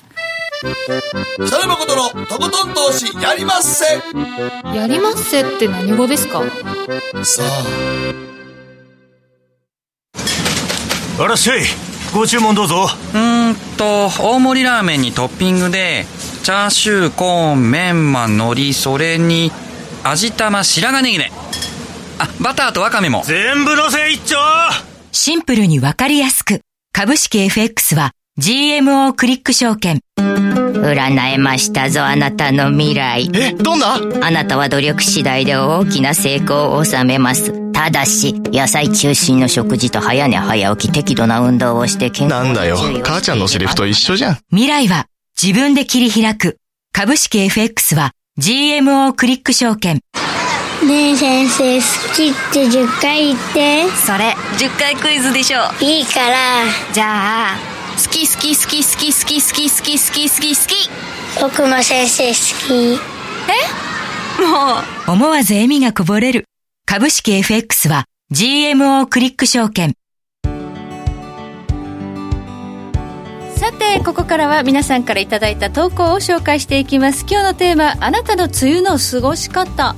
[0.66, 3.86] 北野誠のとことん投資やりまっせ
[4.76, 6.42] やりまっせって何語ですか
[7.24, 7.44] さ
[11.20, 11.36] ああら。
[11.36, 11.62] っしゃい
[12.16, 16.06] ご注文どうぞうんと大盛りラーメンにトッピングで
[16.42, 19.52] チャーシューコーンメンマ海苔それに
[20.04, 21.32] 味玉白髪ネギね
[22.18, 24.38] あバターとわかめも全部のせ一丁
[25.12, 26.62] シンプルにわかりやすく
[26.92, 30.02] 株式 FX は GMO クリック証券
[30.86, 33.30] 占えましたぞあなたの未来。
[33.34, 33.96] えどんな？
[34.22, 37.72] あなたは努力次第で大きな成功を収めます。
[37.72, 42.78] ただし野菜中心の食事と早寝早起き適度な運動をして健康なんだよ。
[43.04, 44.38] 母ちゃんのセリフと一緒じゃん。
[44.50, 45.08] 未来は
[45.42, 46.58] 自分で切り開く。
[46.94, 50.00] 株式 FX は GMO クリック証券。
[50.86, 51.84] ねえ先生好
[52.14, 53.90] きって10回言って。
[54.06, 55.60] それ10回クイズでしょ。
[55.82, 56.36] いいから。
[56.94, 57.75] じゃあ
[58.06, 60.90] 好き好き好き好き好き好き好き好き好き好き。
[61.42, 62.34] 僕も先生好
[62.68, 63.00] き。
[63.50, 64.42] え？
[64.42, 64.76] も
[65.08, 65.12] う。
[65.12, 66.46] 思わず笑みがこぼれる。
[66.86, 69.96] 株式 FX は GMO クリック証券。
[73.56, 77.26] さてここからは皆さんからいただいた投稿を紹介していきます。
[77.28, 79.96] 今日のテーマあなたの梅雨の過ごし方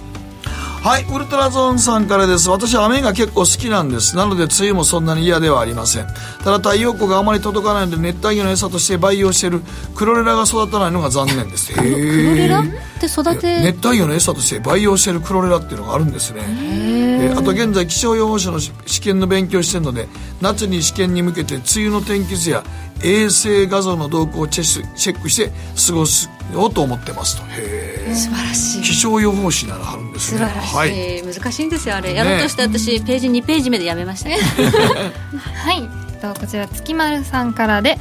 [0.79, 2.49] はい、ウルトラゾーンさんからです。
[2.49, 4.15] 私は雨が結構好きなんです。
[4.15, 6.07] なので梅雨もそんなに嫌ではありません。
[6.43, 9.61] ただ太陽光があまり届かないので熱帯魚の餌として培養している
[9.95, 11.73] クロレラが育たないのが残念です。
[11.73, 12.61] クロレラ？
[12.61, 12.63] っ
[12.99, 13.61] て育て？
[13.61, 16.41] 熱帯魚の餌として培養しているクロレラっていうのがあるんですね。
[17.19, 20.07] えあと現在気象予報士の試験の勉強してるので
[20.41, 22.63] 夏に試験に向けて梅雨の天気図や
[23.03, 25.51] 衛星画像の動向をチェックして
[25.87, 28.81] 過ごすようと思ってますとへ素晴らしい。
[28.81, 30.39] 気象予報士ならあるんですね。
[30.39, 34.29] 素晴らしい、はい、難しいんですよあれ、やろうとして私ページ2ページ目でやめました。
[34.29, 34.37] ね
[35.55, 36.07] はい。
[36.17, 37.97] とこちら月丸さんからで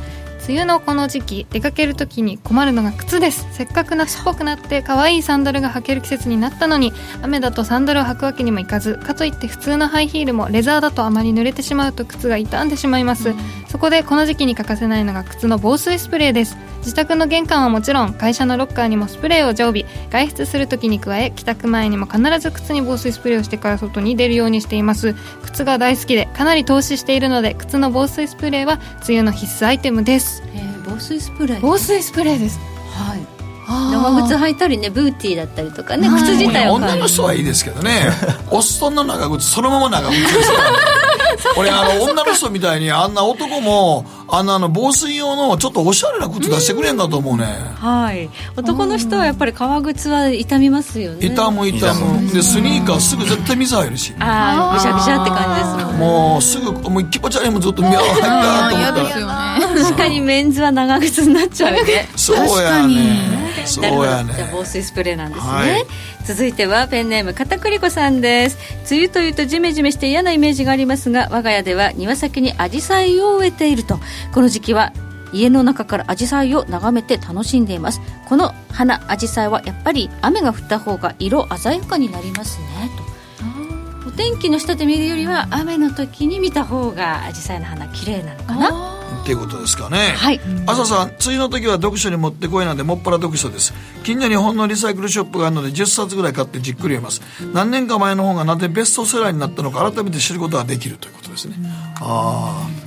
[0.49, 3.49] 梅雨のこの時期出かけるときに困るのが靴です。
[3.51, 13.34] せっかく夏っぽくなって可愛いサンダルが履ける季節になったのに雨だとサンダルを履くわけにもいかずかといって普通のハイヒールもレザーだとあまり濡れてしまうと靴が傷んでしまいます、
[13.68, 16.57] そこでこの時期に欠かせないのが靴の防水スプレーです。
[16.78, 19.84] 自宅の玄関はもちろん会社のロッカーにもスプレーを常備。
[20.11, 25.16] 外出するときに加え帰宅前にも必ず靴に防水スプレーをしてから外に出るようにしています。
[25.42, 28.78] 靴が大好きでかなり投資しているので靴の防水スプレーは
[29.09, 30.36] 梅雨の必須アイテムです。
[30.55, 32.59] えー防水スプレー防水スプレーです。
[32.93, 33.36] はい
[33.66, 36.22] 長靴履いたりねブーティーだったりとかねはい。
[36.22, 38.10] 靴自体を女の人はいいですけどね。
[38.50, 40.70] おっそんな長靴そのまま長靴ですから
[41.56, 47.46] 俺あの女の人みたいにあんな男もあんなあの防水用のちょっとおしゃれな靴出してくれんかと思うね。
[47.76, 48.30] はい。
[48.56, 51.26] 男の人はやっぱり革靴は傷みますよね。
[51.26, 52.32] 痛む痛む。
[52.32, 54.14] でスニーカーすぐ絶対水入るし。
[54.20, 56.06] ああぐしゃぐしゃって感じですもんね。
[56.06, 59.84] もうすぐもう気持ち悪いもんずっと見合わ入ったと思ったら。
[59.84, 62.08] 確かにメンズは長靴になっちゃうね。
[62.16, 64.48] そうやねそうやね。
[64.52, 65.86] 防水スプレーなんですね、はい。
[66.24, 68.59] 続いてはペンネーム片栗粉さんです。
[68.90, 73.98] 梅雨というとジメジメして嫌なイメージがありますが我が家では庭先にアジサイを植えていると。
[74.32, 74.92] この時期は
[75.32, 78.00] 家の中からアジサイを眺めて楽しんでいます。
[78.28, 82.90] この花アジサイはやっぱり雨が降った方が色鮮やかになりますね。
[82.96, 84.09] と。
[84.09, 88.95] お天気の下で見るよりは雨の時に見た方がアジサイの花綺麗なのかな
[89.27, 90.14] っていうことですかね。
[90.16, 90.41] はい。
[90.68, 93.74] 朝さん梅雨の時は読書にもってこいなんでもっぱら読書です。
[94.05, 97.22] 近所に本のリサイクルショップがあるので10冊ぐらい買ってじっくり読みます。
[97.53, 101.57] 何年か前の本がなぜベストセラーになったのか改めて知ることができるということですね。
[102.01, 102.86] ああ梅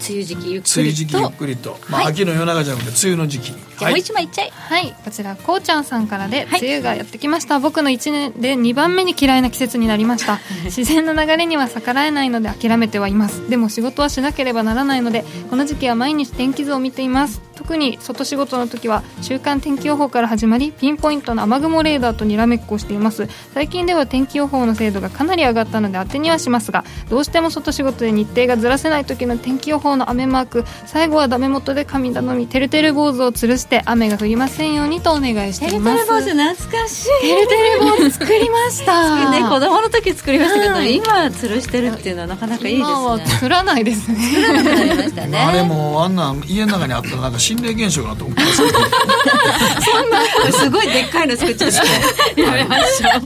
[0.00, 3.50] 雨時期ゆっく梅雨り時期ゆっとくりと、まあ、秋の夜長じゃなくて梅雨の時期。
[3.50, 4.94] にじゃあもう一枚いっちゃい、はい。
[5.04, 7.60] こちらこうちゃんさんからで、梅雨がやってきました。
[7.60, 10.38] 僕の1年で2番目に嫌いな季節になりました。
[10.64, 13.48] 自然の流れには逆らえないので諦めてはいます。
[13.48, 23.28] でも仕事はしなければならないのでこの時期は毎日天気図を見ています特に外仕事の時は週間天気予報から始まりピンポイントの雨雲レーダーとにらめっこをしています。
[23.52, 36.06] 最近では天気予報の精度がかなり上がったので当てにはしますがどうしても外仕事で日程がずらせない時の天気予報の雨マーク最後はダメ元で神頼みてるてる坊主を吊るして雨が降りませんようにとお願いしています。
[36.06, 37.20] てるてる坊主懐かしい。
[37.20, 39.30] てるてる坊主作りました。
[39.30, 40.96] ね、子供の時作りましたけど、はい。
[40.96, 45.30] 今吊るしてるっていうのはなかなかいいです今はね作らないですね。
[45.30, 45.38] ね。
[45.38, 48.56] あれもあんなん家の中にあったらなんか心霊現象かなと思ってます。
[48.56, 51.76] そんなすごいでっかいの作っちゃって。
[52.40, 53.22] やめましょう。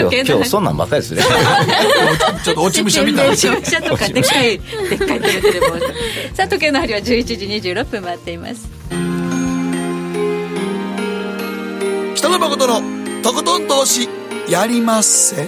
[0.00, 1.22] 今日今日そんなんばっかりですね。
[2.42, 3.32] ちょっと落ち武者みたいな。
[3.32, 4.58] 落ち武者とかでっかい
[4.88, 5.60] でっかいテレ
[6.32, 8.68] さあ時計の針は11時26分回っています
[12.14, 12.82] 北野誠の
[13.22, 14.08] とことん投資
[14.48, 15.46] やりまっせ。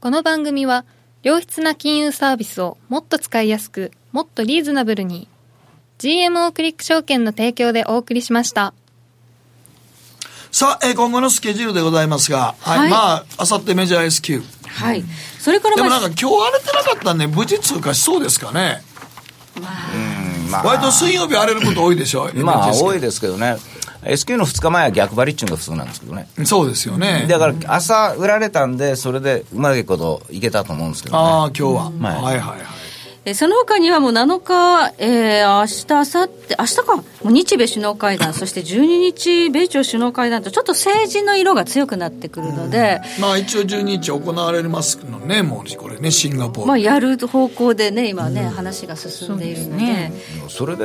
[0.00, 0.84] この番組は
[1.24, 5.26] 良質な金融サービスをもっと使いやすくもっとリーズナブルに。
[5.98, 8.74] GMO クリック証券の提供でお送りしました。
[10.52, 12.90] さあ、えー今後のスケジュールでございますが、はい、はい。
[12.90, 15.02] まあ、あさってメジャー S q はい。
[15.40, 18.82] それからまあでもなんか今日荒れてなかったんで、無事通過しそうですかね。
[20.50, 20.62] まあ。
[20.62, 22.30] 割と水曜日荒れること多いでしょ？
[22.34, 23.56] まあ多いですけどね
[24.06, 27.26] S q の2日前は逆張りっちゅうのが普通なんですけどねそうですよね。
[27.28, 31.84] だから朝売られたんでそれでうまいこといけたと思うんですけどねああ、今日は。
[31.84, 32.73] はいはいはいはい。
[33.26, 46.66] えーその他にはもう7日、えー、明日、明後日、明日か、もう日米首脳会談、 そして12日、米朝首脳会談と、ちょっと政治の色が強くなってくるので、まあ一応12日行われますのね、もうこれね、シンガポール。
[46.66, 50.12] まあ、やる方向でね、今ね、話が進んでいるので、
[50.48, 50.84] それで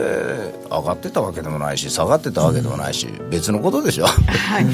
[0.70, 4.06] 上がってたわけでもないし下がってたわけでもないし、別のことでしょ。
[4.06, 4.66] はい、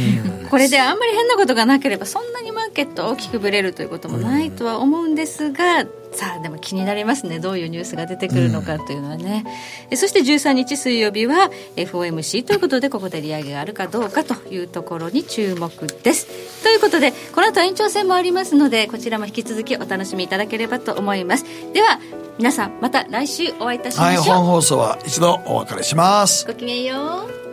[0.49, 5.85] これであんまり変なことがなければ、そんなにマーケット大きくぶれるということもないとは思うんですが、
[6.15, 9.45] さあ、でも気になりますね、どういうニュースが出てくるのかというのはね。
[9.89, 15.69] えそして13日水曜日は FOMC ということで、ここで利上げがあるかどうかというところに注目
[16.03, 16.63] です。
[16.63, 21.45] ということで、この後延長戦もありますので、こちらも引き続きお楽しみいただければと思います。
[21.73, 21.99] では、
[22.37, 24.35] 皆さん、また来週お会いいたしまはい、しょう。
[24.37, 26.45] 本放送は一度お別れします。
[26.45, 27.44] ごきげんよう。